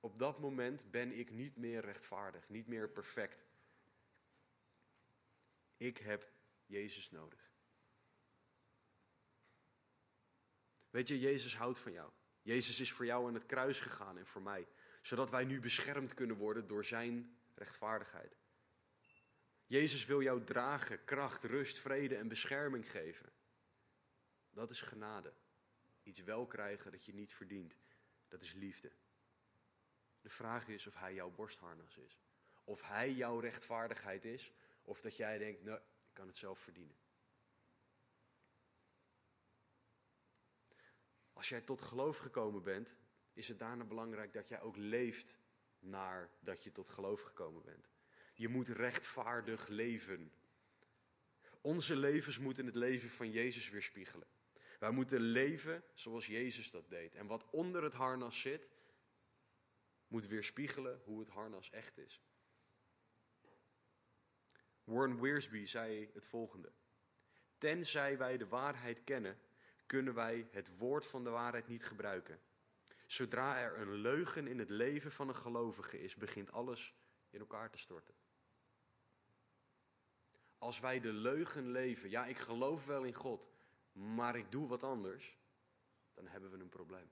[0.04, 3.46] Op dat moment ben ik niet meer rechtvaardig, niet meer perfect.
[5.76, 6.32] Ik heb
[6.66, 7.50] Jezus nodig.
[10.90, 12.10] Weet je, Jezus houdt van jou.
[12.42, 14.68] Jezus is voor jou aan het kruis gegaan en voor mij,
[15.02, 18.36] zodat wij nu beschermd kunnen worden door Zijn rechtvaardigheid.
[19.66, 23.32] Jezus wil jou dragen, kracht, rust, vrede en bescherming geven.
[24.50, 25.32] Dat is genade.
[26.02, 27.76] Iets wel krijgen dat je niet verdient.
[28.28, 28.92] Dat is liefde.
[30.22, 32.20] De vraag is of hij jouw borstharnas is.
[32.64, 34.52] Of hij jouw rechtvaardigheid is.
[34.82, 36.96] Of dat jij denkt, nou, ik kan het zelf verdienen.
[41.32, 42.96] Als jij tot geloof gekomen bent,
[43.32, 45.38] is het daarna belangrijk dat jij ook leeft
[45.78, 47.90] naar dat je tot geloof gekomen bent.
[48.34, 50.32] Je moet rechtvaardig leven.
[51.60, 54.26] Onze levens moeten het leven van Jezus weerspiegelen.
[54.78, 57.14] Wij moeten leven zoals Jezus dat deed.
[57.14, 58.70] En wat onder het harnas zit,
[60.12, 62.22] moet weerspiegelen hoe het harnas echt is.
[64.84, 66.72] Warren Wiersbe zei het volgende.
[67.58, 69.38] Tenzij wij de waarheid kennen,
[69.86, 72.40] kunnen wij het woord van de waarheid niet gebruiken.
[73.06, 76.94] Zodra er een leugen in het leven van een gelovige is, begint alles
[77.30, 78.14] in elkaar te storten.
[80.58, 83.52] Als wij de leugen leven, ja, ik geloof wel in God,
[83.92, 85.38] maar ik doe wat anders,
[86.14, 87.10] dan hebben we een probleem.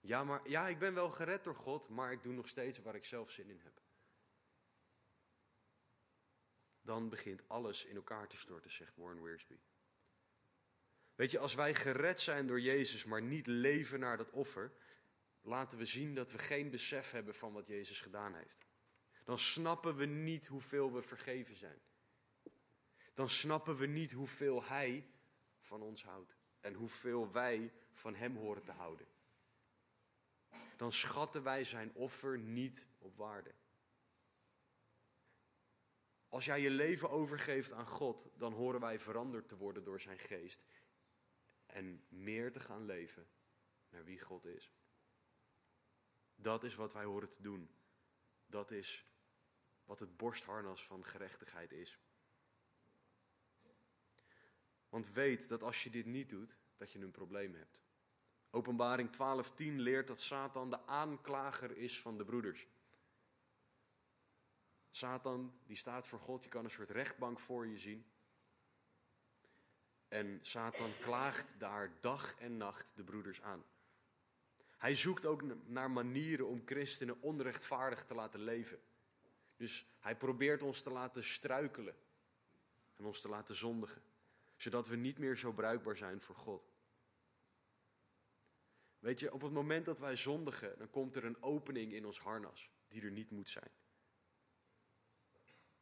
[0.00, 2.94] Ja, maar ja, ik ben wel gered door God, maar ik doe nog steeds waar
[2.94, 3.82] ik zelf zin in heb.
[6.80, 9.58] Dan begint alles in elkaar te storten, zegt Warren Wiersbe.
[11.14, 14.72] Weet je, als wij gered zijn door Jezus, maar niet leven naar dat offer,
[15.40, 18.66] laten we zien dat we geen besef hebben van wat Jezus gedaan heeft.
[19.24, 21.80] Dan snappen we niet hoeveel we vergeven zijn.
[23.14, 25.10] Dan snappen we niet hoeveel Hij
[25.60, 29.06] van ons houdt en hoeveel wij van Hem horen te houden.
[30.78, 33.54] Dan schatten wij Zijn offer niet op waarde.
[36.28, 40.18] Als jij je leven overgeeft aan God, dan horen wij veranderd te worden door Zijn
[40.18, 40.64] geest
[41.66, 43.28] en meer te gaan leven
[43.88, 44.72] naar wie God is.
[46.34, 47.70] Dat is wat wij horen te doen.
[48.46, 49.06] Dat is
[49.84, 51.98] wat het borstharnas van gerechtigheid is.
[54.88, 57.80] Want weet dat als je dit niet doet, dat je een probleem hebt.
[58.50, 62.66] Openbaring 12:10 leert dat Satan de aanklager is van de broeders.
[64.90, 68.06] Satan die staat voor God, je kan een soort rechtbank voor je zien.
[70.08, 73.64] En Satan klaagt daar dag en nacht de broeders aan.
[74.76, 78.80] Hij zoekt ook naar manieren om christenen onrechtvaardig te laten leven.
[79.56, 81.94] Dus hij probeert ons te laten struikelen
[82.96, 84.02] en ons te laten zondigen,
[84.56, 86.77] zodat we niet meer zo bruikbaar zijn voor God.
[88.98, 92.20] Weet je, op het moment dat wij zondigen, dan komt er een opening in ons
[92.20, 93.70] harnas die er niet moet zijn.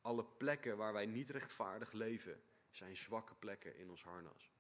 [0.00, 4.52] Alle plekken waar wij niet rechtvaardig leven, zijn zwakke plekken in ons harnas.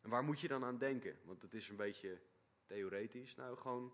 [0.00, 1.18] En waar moet je dan aan denken?
[1.24, 2.20] Want het is een beetje
[2.66, 3.34] theoretisch.
[3.34, 3.92] Nou, gewoon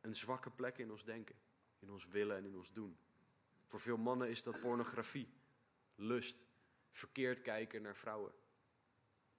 [0.00, 1.36] een zwakke plek in ons denken,
[1.78, 2.98] in ons willen en in ons doen.
[3.66, 5.28] Voor veel mannen is dat pornografie,
[5.94, 6.46] lust,
[6.90, 8.32] verkeerd kijken naar vrouwen.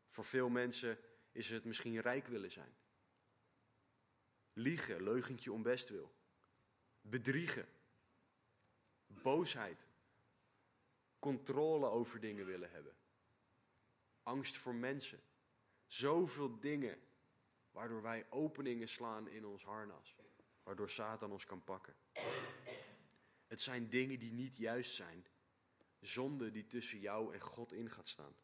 [0.07, 0.99] Voor veel mensen
[1.37, 2.75] is het misschien rijk willen zijn.
[4.53, 6.15] Liegen, leugentje om bestwil.
[7.01, 7.67] Bedriegen.
[9.07, 9.87] Boosheid
[11.19, 12.95] controle over dingen willen hebben.
[14.23, 15.21] Angst voor mensen.
[15.85, 17.01] Zoveel dingen
[17.71, 20.15] waardoor wij openingen slaan in ons harnas.
[20.63, 21.95] Waardoor Satan ons kan pakken.
[23.47, 25.27] Het zijn dingen die niet juist zijn.
[25.99, 28.35] Zonde die tussen jou en God in gaat staan.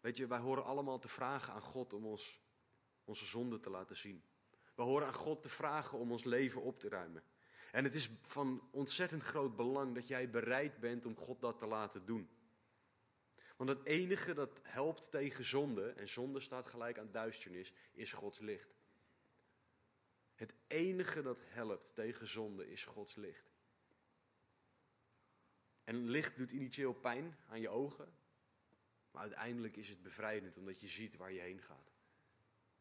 [0.00, 2.40] Weet je, wij horen allemaal te vragen aan God om ons
[3.04, 4.24] onze zonde te laten zien.
[4.74, 7.22] We horen aan God te vragen om ons leven op te ruimen.
[7.72, 11.66] En het is van ontzettend groot belang dat jij bereid bent om God dat te
[11.66, 12.28] laten doen.
[13.56, 18.38] Want het enige dat helpt tegen zonde, en zonde staat gelijk aan duisternis, is Gods
[18.38, 18.76] licht.
[20.34, 23.50] Het enige dat helpt tegen zonde is Gods licht.
[25.84, 28.12] En licht doet initieel pijn aan je ogen,
[29.18, 31.92] maar uiteindelijk is het bevrijdend omdat je ziet waar je heen gaat.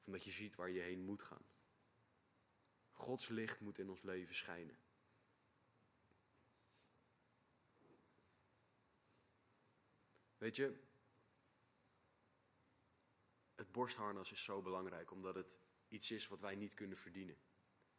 [0.04, 1.45] Omdat je ziet waar je heen moet gaan.
[2.91, 4.78] Gods licht moet in ons leven schijnen.
[10.38, 10.80] Weet je,
[13.56, 17.38] het borstharnas is zo belangrijk omdat het iets is wat wij niet kunnen verdienen.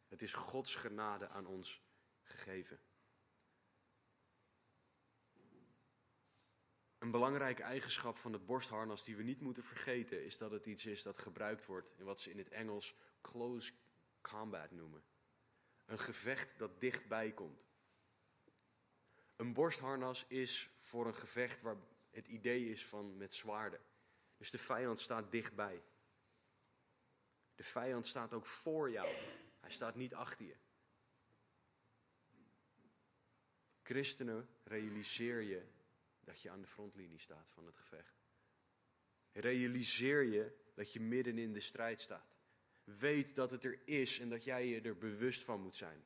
[0.07, 1.81] Het is Gods genade aan ons
[2.23, 2.79] gegeven.
[7.09, 10.85] Een belangrijke eigenschap van het borstharnas die we niet moeten vergeten is dat het iets
[10.85, 13.73] is dat gebruikt wordt in wat ze in het Engels close
[14.21, 15.03] combat noemen.
[15.85, 17.67] Een gevecht dat dichtbij komt.
[19.35, 21.75] Een borstharnas is voor een gevecht waar
[22.11, 23.81] het idee is van met zwaarden.
[24.37, 25.81] Dus de vijand staat dichtbij.
[27.55, 29.07] De vijand staat ook voor jou.
[29.59, 30.55] Hij staat niet achter je.
[33.81, 35.77] Christenen, realiseer je
[36.29, 38.21] dat je aan de frontlinie staat van het gevecht.
[39.31, 42.37] Realiseer je dat je midden in de strijd staat.
[42.83, 46.05] Weet dat het er is en dat jij je er bewust van moet zijn.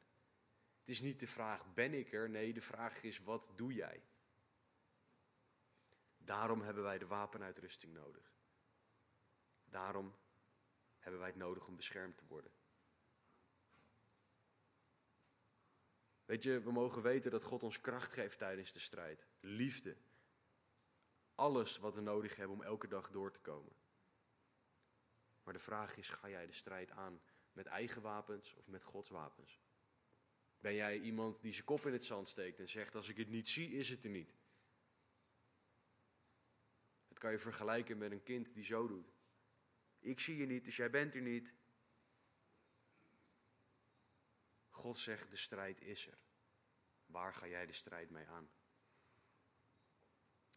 [0.80, 2.30] Het is niet de vraag, ben ik er?
[2.30, 4.04] Nee, de vraag is, wat doe jij?
[6.18, 8.34] Daarom hebben wij de wapenuitrusting nodig.
[9.66, 10.16] Daarom
[11.00, 12.52] hebben wij het nodig om beschermd te worden.
[16.26, 19.28] Weet je, we mogen weten dat God ons kracht geeft tijdens de strijd.
[19.40, 19.98] Liefde.
[21.36, 23.76] Alles wat we nodig hebben om elke dag door te komen.
[25.44, 29.10] Maar de vraag is, ga jij de strijd aan met eigen wapens of met Gods
[29.10, 29.62] wapens?
[30.60, 33.30] Ben jij iemand die zijn kop in het zand steekt en zegt, als ik het
[33.30, 34.36] niet zie, is het er niet?
[37.08, 39.14] Het kan je vergelijken met een kind die zo doet.
[40.00, 41.54] Ik zie je niet, dus jij bent er niet.
[44.70, 46.18] God zegt, de strijd is er.
[47.06, 48.50] Waar ga jij de strijd mee aan?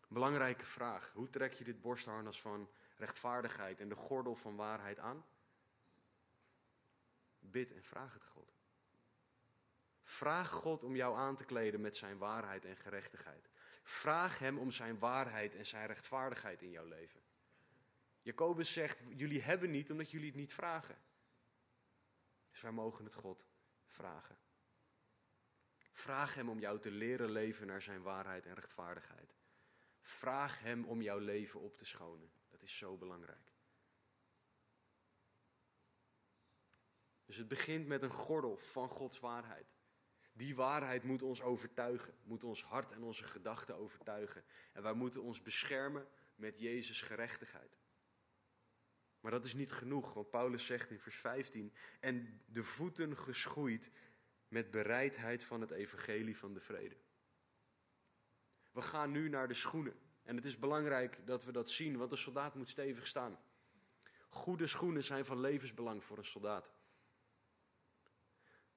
[0.08, 1.12] Belangrijke vraag.
[1.12, 5.24] Hoe trek je dit borstharnas van rechtvaardigheid en de gordel van waarheid aan?
[7.38, 8.54] Bid en vraag het God.
[10.02, 13.50] Vraag God om jou aan te kleden met zijn waarheid en gerechtigheid.
[13.82, 17.20] Vraag Hem om zijn waarheid en zijn rechtvaardigheid in jouw leven.
[18.22, 20.98] Jacobus zegt, jullie hebben niet omdat jullie het niet vragen.
[22.50, 23.46] Dus wij mogen het God
[23.86, 24.36] vragen.
[25.92, 29.35] Vraag Hem om jou te leren leven naar Zijn waarheid en rechtvaardigheid.
[30.08, 32.30] Vraag Hem om jouw leven op te schonen.
[32.48, 33.52] Dat is zo belangrijk.
[37.24, 39.74] Dus het begint met een gordel van Gods waarheid.
[40.32, 44.44] Die waarheid moet ons overtuigen, moet ons hart en onze gedachten overtuigen.
[44.72, 47.78] En wij moeten ons beschermen met Jezus' gerechtigheid.
[49.20, 53.90] Maar dat is niet genoeg, want Paulus zegt in vers 15: En de voeten geschoeid
[54.48, 56.96] met bereidheid van het evangelie van de vrede.
[58.76, 59.94] We gaan nu naar de schoenen.
[60.22, 63.38] En het is belangrijk dat we dat zien, want een soldaat moet stevig staan.
[64.28, 66.70] Goede schoenen zijn van levensbelang voor een soldaat.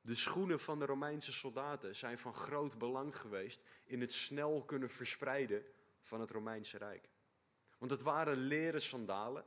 [0.01, 4.89] De schoenen van de Romeinse soldaten zijn van groot belang geweest in het snel kunnen
[4.89, 5.63] verspreiden
[6.01, 7.09] van het Romeinse Rijk.
[7.77, 9.45] Want het waren leren sandalen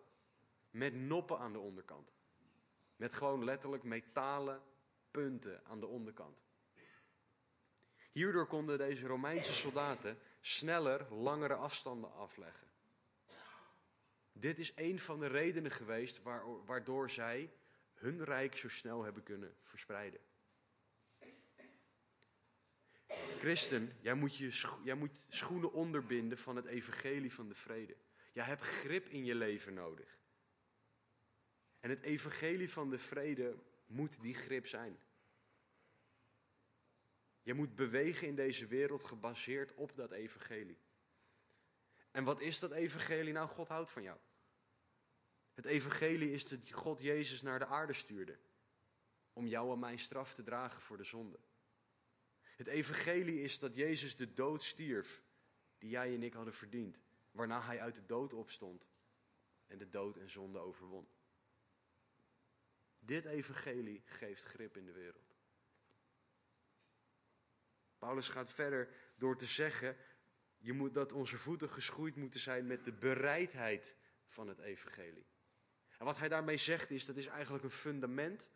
[0.70, 2.12] met noppen aan de onderkant.
[2.96, 4.62] Met gewoon letterlijk metalen
[5.10, 6.42] punten aan de onderkant.
[8.12, 12.70] Hierdoor konden deze Romeinse soldaten sneller langere afstanden afleggen.
[14.32, 16.22] Dit is een van de redenen geweest
[16.66, 17.52] waardoor zij
[17.94, 20.20] hun rijk zo snel hebben kunnen verspreiden.
[23.38, 27.96] Christen, jij moet, je jij moet schoenen onderbinden van het evangelie van de vrede.
[28.32, 30.18] Jij hebt grip in je leven nodig.
[31.80, 34.98] En het evangelie van de vrede moet die grip zijn.
[37.42, 40.78] Je moet bewegen in deze wereld gebaseerd op dat evangelie.
[42.10, 43.32] En wat is dat evangelie?
[43.32, 44.18] Nou, God houdt van jou.
[45.54, 48.38] Het evangelie is dat God Jezus naar de aarde stuurde.
[49.32, 51.38] Om jou en mijn straf te dragen voor de zonde.
[52.40, 55.22] Het evangelie is dat Jezus de dood stierf
[55.78, 56.98] die jij en ik hadden verdiend.
[57.30, 58.86] Waarna hij uit de dood opstond
[59.66, 61.08] en de dood en zonde overwon.
[62.98, 65.31] Dit evangelie geeft grip in de wereld.
[68.02, 69.96] Paulus gaat verder door te zeggen
[70.58, 73.96] je moet, dat onze voeten geschoeid moeten zijn met de bereidheid
[74.26, 75.26] van het evangelie.
[75.98, 78.48] En wat hij daarmee zegt is, dat is eigenlijk een fundament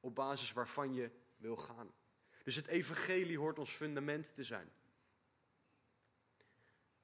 [0.00, 1.94] op basis waarvan je wil gaan.
[2.42, 4.72] Dus het evangelie hoort ons fundament te zijn.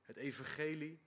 [0.01, 1.01] Het evangelie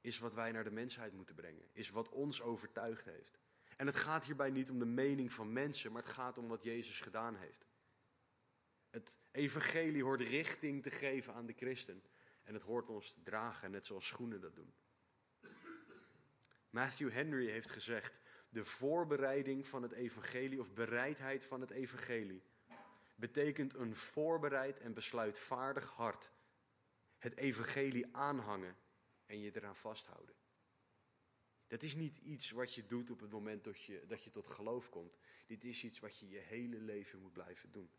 [0.00, 3.38] is wat wij naar de mensheid moeten brengen, is wat ons overtuigd heeft.
[3.76, 6.62] En het gaat hierbij niet om de mening van mensen, maar het gaat om wat
[6.62, 7.66] Jezus gedaan heeft.
[8.94, 12.02] Het evangelie hoort richting te geven aan de christen.
[12.42, 14.74] En het hoort ons te dragen, net zoals schoenen dat doen.
[16.70, 22.42] Matthew Henry heeft gezegd: de voorbereiding van het evangelie of bereidheid van het evangelie
[23.14, 26.32] betekent een voorbereid en besluitvaardig hart.
[27.18, 28.76] het evangelie aanhangen
[29.26, 30.34] en je eraan vasthouden.
[31.66, 34.46] Dat is niet iets wat je doet op het moment dat je, dat je tot
[34.46, 35.16] geloof komt.
[35.46, 37.90] Dit is iets wat je je hele leven moet blijven doen.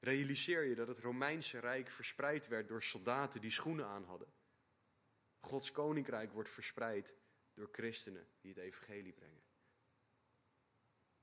[0.00, 4.32] Realiseer je dat het Romeinse Rijk verspreid werd door soldaten die schoenen aan hadden.
[5.38, 7.14] Gods koninkrijk wordt verspreid
[7.54, 9.42] door christenen die het evangelie brengen.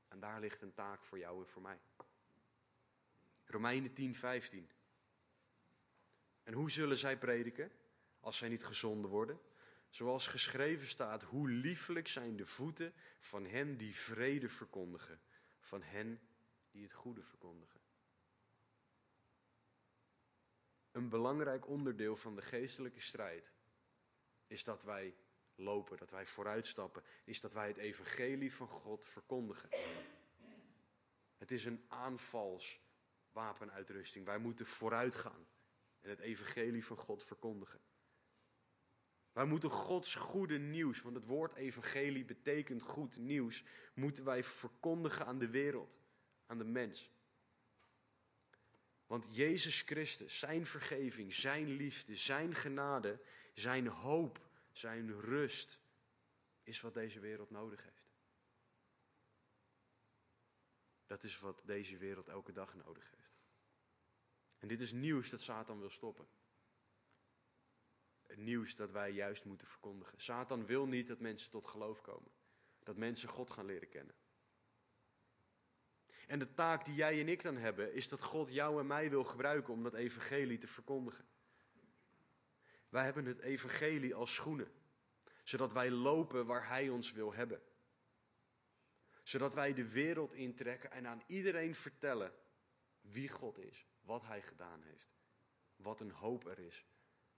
[0.07, 1.79] En daar ligt een taak voor jou en voor mij.
[3.45, 4.69] Romeinen 10, 15.
[6.43, 7.71] En hoe zullen zij prediken
[8.19, 9.39] als zij niet gezonden worden?
[9.89, 15.21] Zoals geschreven staat, hoe liefelijk zijn de voeten van hen die vrede verkondigen,
[15.59, 16.19] van hen
[16.71, 17.84] die het goede verkondigen.
[20.95, 23.53] Een belangrijk onderdeel van de geestelijke strijd
[24.47, 25.15] is dat wij
[25.55, 29.69] lopen, dat wij vooruitstappen, is dat wij het evangelie van God verkondigen.
[31.37, 34.25] Het is een aanvalswapenuitrusting.
[34.25, 35.47] Wij moeten vooruitgaan
[36.01, 37.79] en het evangelie van God verkondigen.
[39.31, 45.25] Wij moeten Gods goede nieuws, want het woord evangelie betekent goed nieuws, moeten wij verkondigen
[45.25, 45.99] aan de wereld,
[46.45, 47.14] aan de mens.
[49.07, 53.19] Want Jezus Christus, zijn vergeving, zijn liefde, zijn genade,
[53.53, 54.39] zijn hoop,
[54.71, 55.79] zijn rust,
[56.63, 57.95] is wat deze wereld nodig heeft.
[61.05, 63.39] Dat is wat deze wereld elke dag nodig heeft.
[64.57, 66.27] En dit is nieuws dat Satan wil stoppen.
[68.27, 70.19] Het nieuws dat wij juist moeten verkondigen.
[70.19, 72.31] Satan wil niet dat mensen tot geloof komen.
[72.83, 74.15] Dat mensen God gaan leren kennen.
[76.27, 79.09] En de taak die jij en ik dan hebben, is dat God jou en mij
[79.09, 81.25] wil gebruiken om dat evangelie te verkondigen.
[82.89, 84.71] Wij hebben het evangelie als schoenen,
[85.43, 87.61] zodat wij lopen waar Hij ons wil hebben.
[89.23, 92.33] Zodat wij de wereld intrekken en aan iedereen vertellen
[93.01, 95.15] wie God is, wat Hij gedaan heeft,
[95.75, 96.85] wat een hoop er is,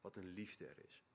[0.01, 1.05] wat een liefde er is.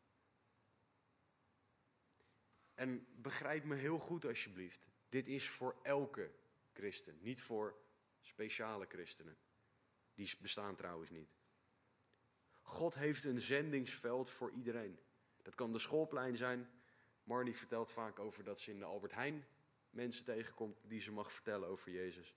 [2.75, 6.31] En begrijp me heel goed alsjeblieft, dit is voor elke
[6.73, 7.77] christen, niet voor
[8.21, 9.37] speciale christenen.
[10.15, 11.35] Die bestaan trouwens niet.
[12.63, 14.99] God heeft een zendingsveld voor iedereen.
[15.43, 16.71] Dat kan de schoolplein zijn.
[17.25, 19.47] Marnie vertelt vaak over dat ze in de Albert Heijn
[19.93, 22.35] mensen tegenkomt die ze mag vertellen over Jezus.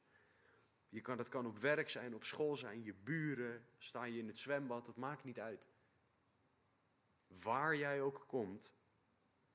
[0.89, 4.27] Je kan, dat kan op werk zijn, op school zijn, je buren, sta je in
[4.27, 5.67] het zwembad, dat maakt niet uit.
[7.27, 8.73] Waar jij ook komt,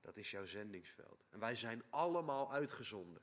[0.00, 1.26] dat is jouw zendingsveld.
[1.30, 3.22] En wij zijn allemaal uitgezonden.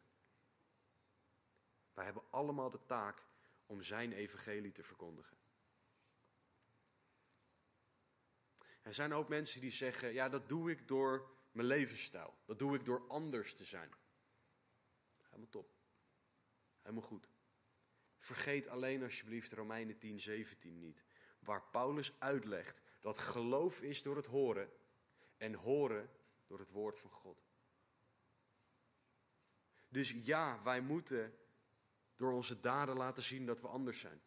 [1.98, 3.24] Wij hebben allemaal de taak
[3.66, 5.38] om zijn evangelie te verkondigen.
[8.82, 12.38] Er zijn ook mensen die zeggen, ja dat doe ik door mijn levensstijl.
[12.46, 13.92] Dat doe ik door anders te zijn.
[15.24, 15.72] Helemaal top.
[16.82, 17.30] Helemaal goed.
[18.18, 21.04] Vergeet alleen alsjeblieft Romeinen 10, 17 niet.
[21.40, 24.72] Waar Paulus uitlegt dat geloof is door het horen
[25.38, 26.10] en horen
[26.48, 27.46] door het woord van God.
[29.88, 31.38] Dus ja, wij moeten
[32.18, 34.22] door onze daden laten zien dat we anders zijn.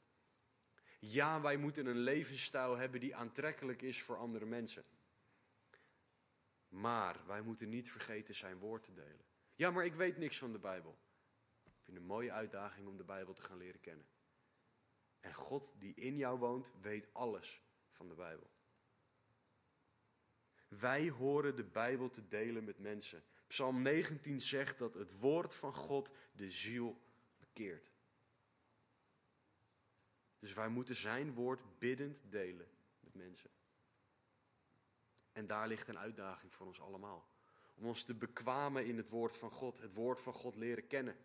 [1.00, 4.84] Ja, wij moeten een levensstijl hebben die aantrekkelijk is voor andere mensen.
[6.68, 9.24] Maar wij moeten niet vergeten zijn woord te delen.
[9.54, 10.98] Ja, maar ik weet niks van de Bijbel.
[11.64, 14.06] Ik vind een mooie uitdaging om de Bijbel te gaan leren kennen.
[15.20, 18.50] En God die in jou woont, weet alles van de Bijbel.
[20.68, 23.24] Wij horen de Bijbel te delen met mensen.
[23.46, 27.00] Psalm 19 zegt dat het woord van God de ziel
[30.38, 32.68] Dus wij moeten zijn woord biddend delen
[33.00, 33.50] met mensen.
[35.32, 37.28] En daar ligt een uitdaging voor ons allemaal.
[37.74, 41.16] Om ons te bekwamen in het woord van God, het woord van God leren kennen.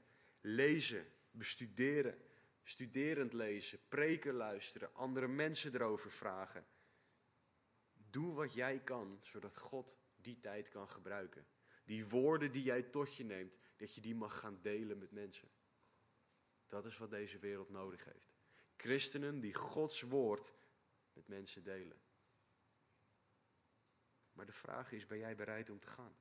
[0.42, 2.22] Lezen, bestuderen,
[2.64, 6.66] studerend lezen, preken luisteren, andere mensen erover vragen.
[7.94, 11.48] Doe wat jij kan, zodat God die tijd kan gebruiken.
[11.86, 15.50] Die woorden die jij tot je neemt, dat je die mag gaan delen met mensen.
[16.68, 18.36] Dat is wat deze wereld nodig heeft.
[18.76, 20.54] Christenen die Gods woord
[21.14, 22.02] met mensen delen.
[24.32, 26.16] Maar de vraag is, ben jij bereid om te gaan?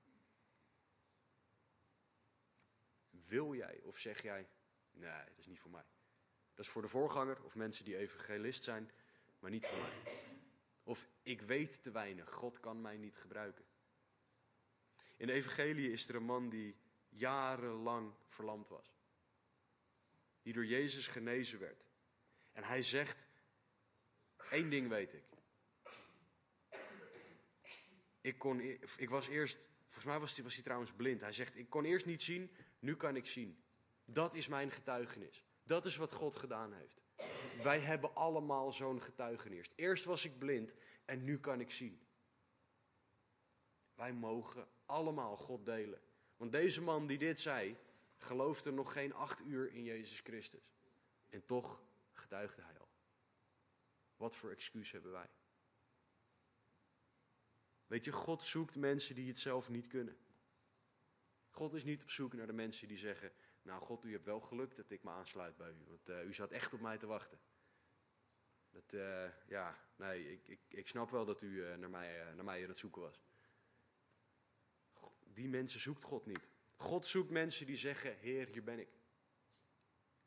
[3.10, 4.48] Wil jij of zeg jij,
[4.90, 5.86] nee, dat is niet voor mij.
[6.54, 8.90] Dat is voor de voorganger of mensen die evangelist zijn,
[9.38, 10.22] maar niet voor mij.
[10.82, 13.64] Of ik weet te weinig, God kan mij niet gebruiken.
[15.16, 16.76] In de evangelie is er een man die
[17.08, 18.93] jarenlang verlamd was.
[20.44, 21.84] Die door Jezus genezen werd.
[22.52, 23.26] En hij zegt,
[24.50, 25.24] één ding weet ik.
[28.20, 31.20] Ik, kon, e- ik was eerst, volgens mij was hij, was hij trouwens blind.
[31.20, 33.64] Hij zegt, ik kon eerst niet zien, nu kan ik zien.
[34.04, 35.44] Dat is mijn getuigenis.
[35.62, 37.02] Dat is wat God gedaan heeft.
[37.62, 39.70] Wij hebben allemaal zo'n getuigenis.
[39.74, 40.74] Eerst was ik blind
[41.04, 42.06] en nu kan ik zien.
[43.94, 46.00] Wij mogen allemaal God delen.
[46.36, 47.76] Want deze man die dit zei,
[48.24, 50.74] geloofde nog geen acht uur in Jezus Christus.
[51.28, 52.88] En toch getuigde hij al.
[54.16, 55.30] Wat voor excuus hebben wij?
[57.86, 60.16] Weet je, God zoekt mensen die het zelf niet kunnen.
[61.50, 64.40] God is niet op zoek naar de mensen die zeggen: Nou, God, u hebt wel
[64.40, 67.06] geluk dat ik me aansluit bij u, want uh, u zat echt op mij te
[67.06, 67.38] wachten.
[68.70, 72.44] Dat, uh, ja, nee, ik, ik, ik snap wel dat u uh, naar, mij, naar
[72.44, 73.22] mij aan het zoeken was.
[75.24, 76.48] Die mensen zoekt God niet.
[76.76, 78.88] God zoekt mensen die zeggen: Heer, hier ben ik.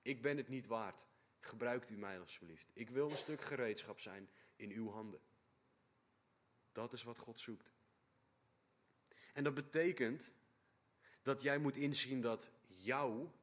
[0.01, 1.05] Ik ben het niet waard.
[1.39, 2.69] Gebruikt u mij alsjeblieft.
[2.73, 5.21] Ik wil een stuk gereedschap zijn in uw handen.
[6.71, 7.71] Dat is wat God zoekt.
[9.33, 10.31] En dat betekent
[11.21, 13.33] dat jij moet inzien dat jouw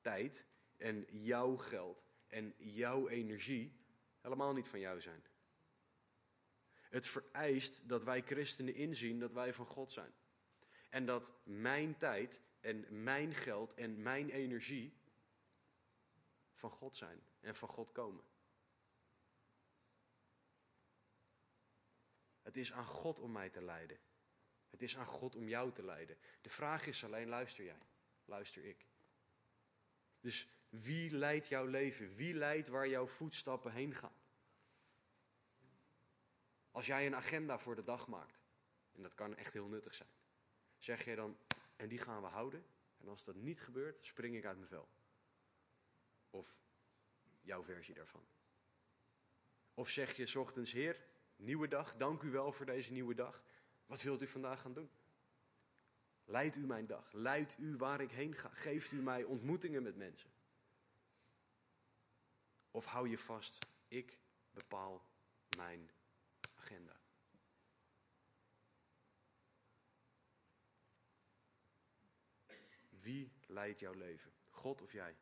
[0.00, 0.46] tijd
[0.76, 3.80] en jouw geld en jouw energie
[4.20, 5.22] helemaal niet van jou zijn.
[6.74, 10.12] Het vereist dat wij christenen inzien dat wij van God zijn.
[10.90, 14.92] En dat mijn tijd en mijn geld en mijn energie
[16.52, 18.24] van God zijn en van God komen.
[22.42, 23.98] Het is aan God om mij te leiden.
[24.70, 26.18] Het is aan God om jou te leiden.
[26.40, 27.82] De vraag is alleen, luister jij?
[28.24, 28.86] Luister ik?
[30.20, 32.14] Dus wie leidt jouw leven?
[32.14, 34.16] Wie leidt waar jouw voetstappen heen gaan?
[36.70, 38.40] Als jij een agenda voor de dag maakt,
[38.92, 40.10] en dat kan echt heel nuttig zijn,
[40.78, 41.38] zeg je dan,
[41.82, 42.66] en die gaan we houden,
[42.98, 44.88] en als dat niet gebeurt, spring ik uit mijn vel.
[46.30, 46.60] Of
[47.40, 48.26] jouw versie daarvan.
[49.74, 51.06] Of zeg je s ochtends, Heer,
[51.36, 53.42] nieuwe dag, dank u wel voor deze nieuwe dag.
[53.86, 54.90] Wat wilt u vandaag gaan doen?
[56.24, 57.12] Leidt u mijn dag?
[57.12, 58.48] Leidt u waar ik heen ga?
[58.48, 60.30] Geeft u mij ontmoetingen met mensen?
[62.70, 64.18] Of hou je vast, ik
[64.50, 65.06] bepaal
[65.56, 65.90] mijn
[66.54, 67.01] agenda?
[73.02, 74.32] Wie leidt jouw leven?
[74.50, 75.16] God of jij?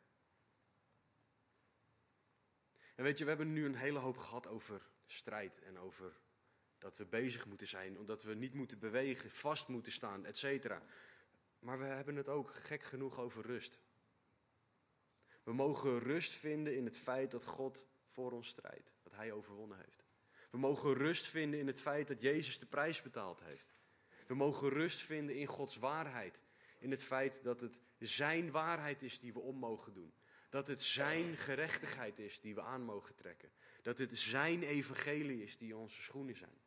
[2.95, 6.21] En weet je, we hebben nu een hele hoop gehad over strijd en over
[6.79, 10.83] dat we bezig moeten zijn, omdat we niet moeten bewegen, vast moeten staan, et cetera.
[11.59, 13.81] Maar we hebben het ook gek genoeg over rust.
[15.43, 19.79] We mogen rust vinden in het feit dat God voor ons strijdt, dat Hij overwonnen
[19.79, 20.05] heeft.
[20.51, 23.75] We mogen rust vinden in het feit dat Jezus de prijs betaald heeft.
[24.27, 26.43] We mogen rust vinden in Gods waarheid,
[26.81, 30.15] in het feit dat het Zijn waarheid is die we om mogen doen.
[30.49, 33.53] Dat het Zijn gerechtigheid is die we aan mogen trekken.
[33.83, 36.61] Dat het Zijn evangelie is die onze schoenen zijn.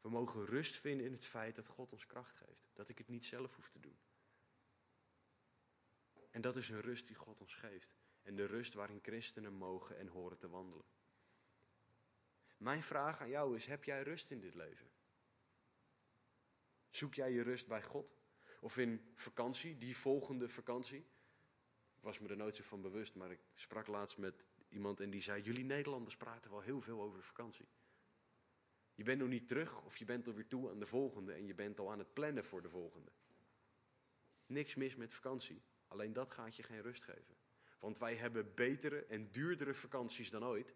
[0.00, 2.70] We mogen rust vinden in het feit dat God ons kracht geeft.
[2.72, 3.98] Dat ik het niet zelf hoef te doen.
[6.30, 7.96] En dat is een rust die God ons geeft.
[8.22, 10.86] En de rust waarin christenen mogen en horen te wandelen.
[12.56, 14.90] Mijn vraag aan jou is: heb jij rust in dit leven?
[16.90, 18.17] Zoek jij je rust bij God?
[18.60, 21.06] Of in vakantie, die volgende vakantie?
[21.96, 25.10] Ik was me er nooit zo van bewust, maar ik sprak laatst met iemand en
[25.10, 27.68] die zei: Jullie Nederlanders praten wel heel veel over vakantie.
[28.94, 31.54] Je bent nog niet terug of je bent alweer toe aan de volgende en je
[31.54, 33.10] bent al aan het plannen voor de volgende.
[34.46, 37.36] Niks mis met vakantie, alleen dat gaat je geen rust geven.
[37.78, 40.74] Want wij hebben betere en duurdere vakanties dan ooit,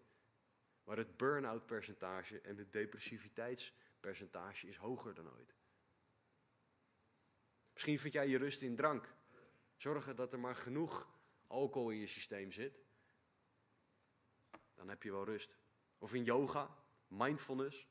[0.84, 5.54] maar het burn-out percentage en het depressiviteitspercentage is hoger dan ooit.
[7.72, 9.14] Misschien vind jij je rust in drank.
[9.76, 11.10] Zorgen dat er maar genoeg
[11.46, 12.80] alcohol in je systeem zit.
[14.74, 15.56] Dan heb je wel rust.
[15.98, 17.88] Of in yoga, mindfulness,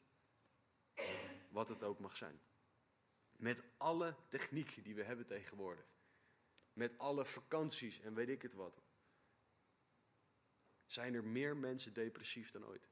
[1.49, 2.41] wat het ook mag zijn.
[3.31, 5.85] Met alle technieken die we hebben tegenwoordig.
[6.73, 8.81] Met alle vakanties en weet ik het wat.
[10.85, 12.89] Zijn er meer mensen depressief dan ooit?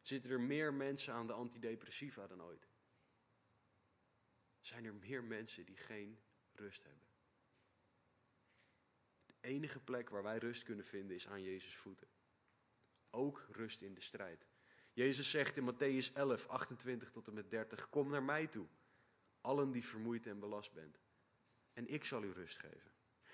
[0.00, 2.69] Zitten er meer mensen aan de antidepressiva dan ooit?
[4.60, 6.18] Zijn er meer mensen die geen
[6.52, 7.08] rust hebben?
[9.26, 12.08] De enige plek waar wij rust kunnen vinden is aan Jezus' voeten.
[13.10, 14.46] Ook rust in de strijd.
[14.92, 18.66] Jezus zegt in Matthäus 11, 28 tot en met 30, kom naar mij toe,
[19.40, 21.00] allen die vermoeid en belast bent.
[21.72, 22.90] En ik zal u rust geven.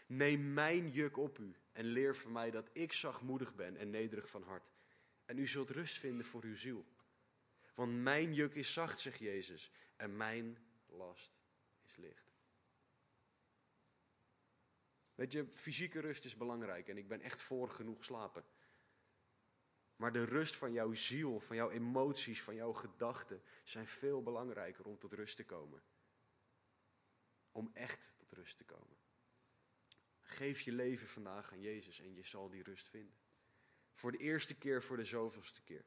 [0.07, 4.31] Neem mijn juk op u en leer van mij dat ik zachtmoedig ben en nederig
[4.31, 4.70] van hart.
[5.24, 6.87] En u zult rust vinden voor uw ziel.
[7.74, 10.59] Want mijn juk is zacht, zegt Jezus, en mijn
[10.97, 11.38] last
[11.84, 12.34] is licht.
[15.14, 18.44] Weet je, fysieke rust is belangrijk en ik ben echt voor genoeg slapen.
[19.97, 24.86] Maar de rust van jouw ziel, van jouw emoties, van jouw gedachten zijn veel belangrijker
[24.86, 25.82] om tot rust te komen.
[27.53, 28.97] Om echt tot rust te komen.
[30.20, 33.18] Geef je leven vandaag aan Jezus en je zal die rust vinden.
[33.92, 35.84] Voor de eerste keer, voor de zoveelste keer.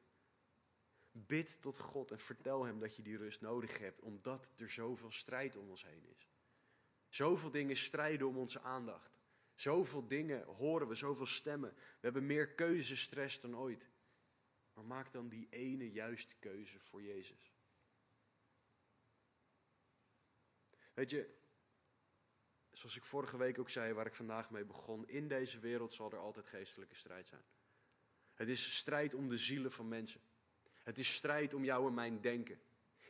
[1.12, 5.10] Bid tot God en vertel Hem dat je die rust nodig hebt, omdat er zoveel
[5.10, 6.28] strijd om ons heen is.
[7.08, 9.18] Zoveel dingen strijden om onze aandacht.
[9.54, 11.74] Zoveel dingen horen we, zoveel stemmen.
[11.74, 13.90] We hebben meer keuzestress dan ooit.
[14.72, 17.54] Maar maak dan die ene juiste keuze voor Jezus.
[20.94, 21.34] Weet je,
[22.70, 26.12] zoals ik vorige week ook zei, waar ik vandaag mee begon, in deze wereld zal
[26.12, 27.44] er altijd geestelijke strijd zijn.
[28.34, 30.20] Het is strijd om de zielen van mensen.
[30.90, 32.60] Het is strijd om jou en mijn denken.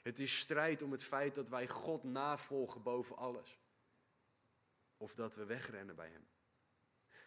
[0.02, 3.58] Het is strijd om het feit dat wij God navolgen boven alles.
[4.96, 6.28] Of dat we wegrennen bij Hem.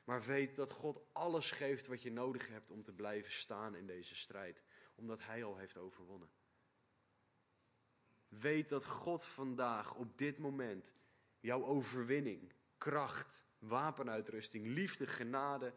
[0.04, 3.86] Maar weet dat God alles geeft wat je nodig hebt om te blijven staan in
[3.86, 4.62] deze strijd.
[4.96, 6.30] Omdat Hij al heeft overwonnen.
[8.28, 10.94] Weet dat God vandaag, op dit moment,
[11.40, 15.74] jouw overwinning, kracht, wapenuitrusting, liefde, genade,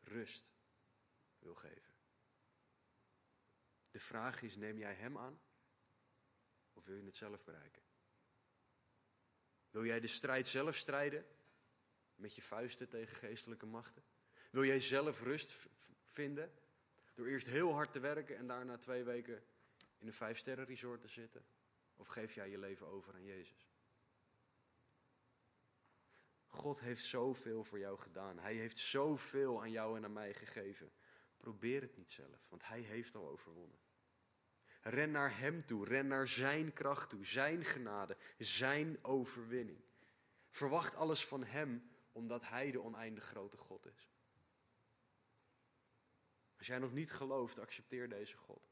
[0.00, 0.44] rust
[1.38, 1.87] wil geven.
[3.90, 5.40] De vraag is, neem jij Hem aan?
[6.72, 7.82] Of wil je het zelf bereiken?
[9.70, 11.26] Wil jij de strijd zelf strijden?
[12.14, 14.02] Met je vuisten tegen geestelijke machten?
[14.50, 15.68] Wil jij zelf rust
[16.04, 16.52] vinden?
[17.14, 19.42] Door eerst heel hard te werken en daarna twee weken
[19.98, 21.46] in een vijfsterren resort te zitten?
[21.96, 23.68] Of geef jij je leven over aan Jezus?
[26.46, 28.38] God heeft zoveel voor jou gedaan.
[28.38, 30.92] Hij heeft zoveel aan jou en aan mij gegeven.
[31.38, 33.78] Probeer het niet zelf, want Hij heeft al overwonnen.
[34.80, 39.80] Ren naar Hem toe, ren naar Zijn kracht toe, Zijn genade, Zijn overwinning.
[40.50, 44.10] Verwacht alles van Hem, omdat Hij de oneindig grote God is.
[46.58, 48.70] Als jij nog niet gelooft, accepteer deze God.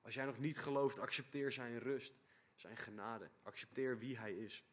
[0.00, 2.14] Als jij nog niet gelooft, accepteer Zijn rust,
[2.54, 3.30] Zijn genade.
[3.42, 4.64] Accepteer wie Hij is.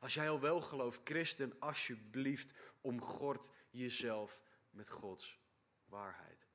[0.00, 4.42] Als jij al wel gelooft, christen, alsjeblieft, omgord jezelf
[4.76, 5.40] met Gods
[5.84, 6.46] waarheid.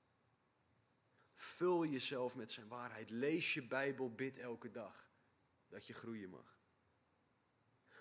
[1.36, 3.10] Vul jezelf met zijn waarheid.
[3.10, 5.10] Lees je Bijbel, bid elke dag.
[5.68, 6.60] Dat je groeien mag.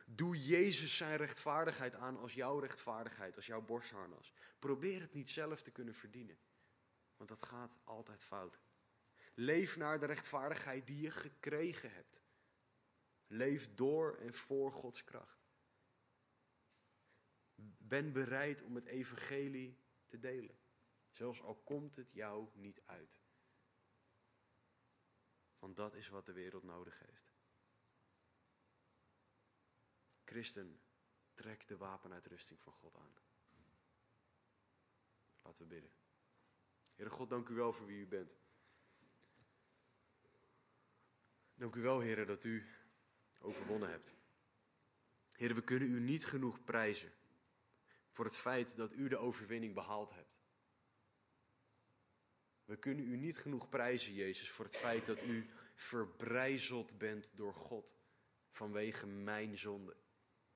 [0.07, 4.33] Doe Jezus zijn rechtvaardigheid aan als jouw rechtvaardigheid, als jouw borstharnas.
[4.59, 6.39] Probeer het niet zelf te kunnen verdienen,
[7.17, 8.61] want dat gaat altijd fout.
[9.35, 12.21] Leef naar de rechtvaardigheid die je gekregen hebt.
[13.27, 15.49] Leef door en voor Gods kracht.
[17.79, 19.79] Ben bereid om het evangelie
[20.11, 20.59] te delen,
[21.11, 23.23] zelfs al komt het jou niet uit.
[25.59, 27.35] Want dat is wat de wereld nodig heeft.
[30.25, 30.81] Christen,
[31.35, 33.15] trek de wapenuitrusting van God aan.
[35.43, 35.93] Laten we bidden.
[36.95, 38.39] Heere God, dank u wel voor wie u bent.
[41.55, 42.67] Dank u wel, Heer, dat u
[43.39, 44.15] overwonnen hebt.
[45.33, 47.13] Heer, we kunnen u niet genoeg prijzen
[48.11, 50.39] voor het feit dat u de overwinning behaald hebt.
[52.65, 57.55] We kunnen u niet genoeg prijzen, Jezus, voor het feit dat u verbrijzeld bent door
[57.55, 57.95] God
[58.49, 59.97] vanwege mijn zonde,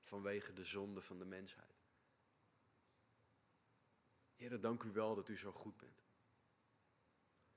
[0.01, 1.75] vanwege de zonde van de mensheid.
[4.35, 6.03] Heer, dank u wel dat u zo goed bent.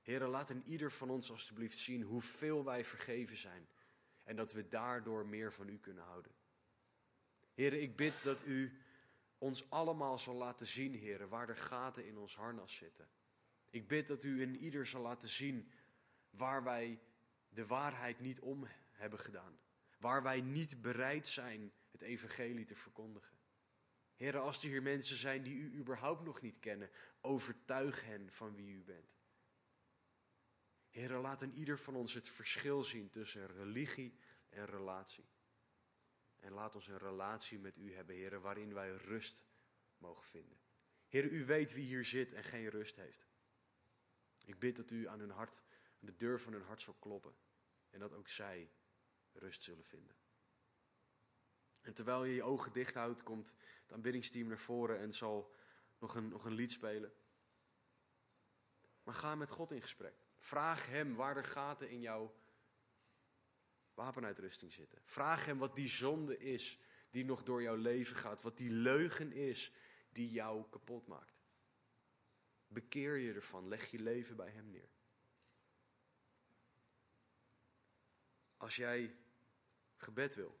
[0.01, 3.67] Heer, laat in ieder van ons alstublieft zien hoeveel wij vergeven zijn
[4.23, 6.31] en dat we daardoor meer van u kunnen houden.
[7.53, 8.77] Heer, ik bid dat u
[9.39, 13.09] ons allemaal zal laten zien, Heer, waar er gaten in ons harnas zitten.
[13.69, 15.71] Ik bid dat u in ieder zal laten zien
[16.29, 16.99] waar wij
[17.49, 19.59] de waarheid niet om hebben gedaan.
[19.97, 23.37] Waar wij niet bereid zijn het evangelie te verkondigen.
[24.15, 26.89] Heren, als er hier mensen zijn die u überhaupt nog niet kennen,
[27.21, 29.17] overtuig hen van wie u bent.
[30.89, 34.17] Heren, laat in ieder van ons het verschil zien tussen religie
[34.49, 35.25] en relatie.
[36.39, 39.43] En laat ons een relatie met u hebben, heren, waarin wij rust
[39.97, 40.59] mogen vinden.
[41.07, 43.27] Heren, u weet wie hier zit en geen rust heeft.
[44.45, 45.63] Ik bid dat u aan hun hart,
[46.01, 47.35] aan de deur van hun hart zal kloppen.
[47.89, 48.71] En dat ook zij
[49.31, 50.15] rust zullen vinden.
[51.81, 55.55] En terwijl je je ogen dicht houdt, komt het aanbiddingsteam naar voren en zal
[55.99, 57.13] nog een, nog een lied spelen.
[59.03, 60.15] Maar ga met God in gesprek.
[60.37, 62.35] Vraag Hem waar er gaten in jouw
[63.99, 64.99] wapenuitrusting zitten.
[65.03, 66.79] Vraag Hem wat die zonde is
[67.09, 68.41] die nog door jouw leven gaat.
[68.41, 69.71] Wat die leugen is
[70.09, 71.43] die jou kapot maakt.
[72.67, 73.67] Bekeer je ervan.
[73.67, 74.89] Leg je leven bij Hem neer.
[78.57, 79.15] Als jij
[79.95, 80.59] gebed wil.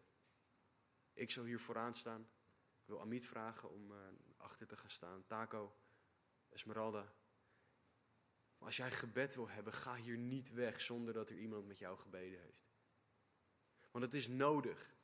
[1.13, 2.21] Ik zal hier vooraan staan.
[2.81, 3.97] Ik wil Amit vragen om uh,
[4.37, 5.25] achter te gaan staan.
[5.25, 5.75] Taco,
[6.49, 7.13] Esmeralda.
[8.57, 11.97] Als jij gebed wil hebben, ga hier niet weg zonder dat er iemand met jou
[11.97, 12.68] gebeden heeft.
[13.91, 14.95] Want het is nodig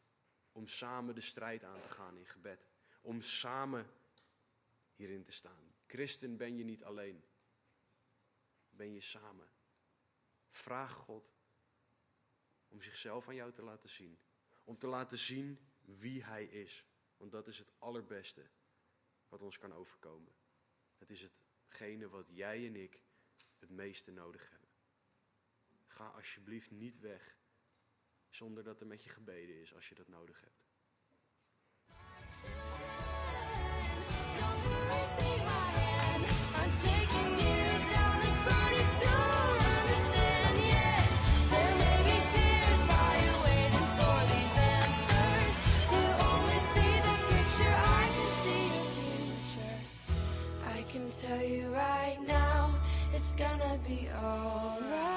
[0.51, 2.67] om samen de strijd aan te gaan in gebed.
[3.01, 3.89] om samen
[4.95, 5.75] hierin te staan.
[5.85, 7.23] Christen ben je niet alleen.
[8.69, 9.49] Ben je samen.
[10.49, 11.35] Vraag God
[12.67, 14.19] om zichzelf aan jou te laten zien.
[14.63, 16.85] Om te laten zien wie Hij is.
[17.17, 18.49] Want dat is het allerbeste
[19.29, 20.33] wat ons kan overkomen.
[20.97, 23.01] Het is hetgene wat jij en ik
[23.59, 24.69] het meeste nodig hebben.
[25.85, 27.37] Ga alsjeblieft niet weg
[28.35, 30.63] zonder dat er met je gebeden is als je dat nodig hebt.
[51.21, 52.75] Tell you right now,
[53.13, 55.14] it's gonna be alright.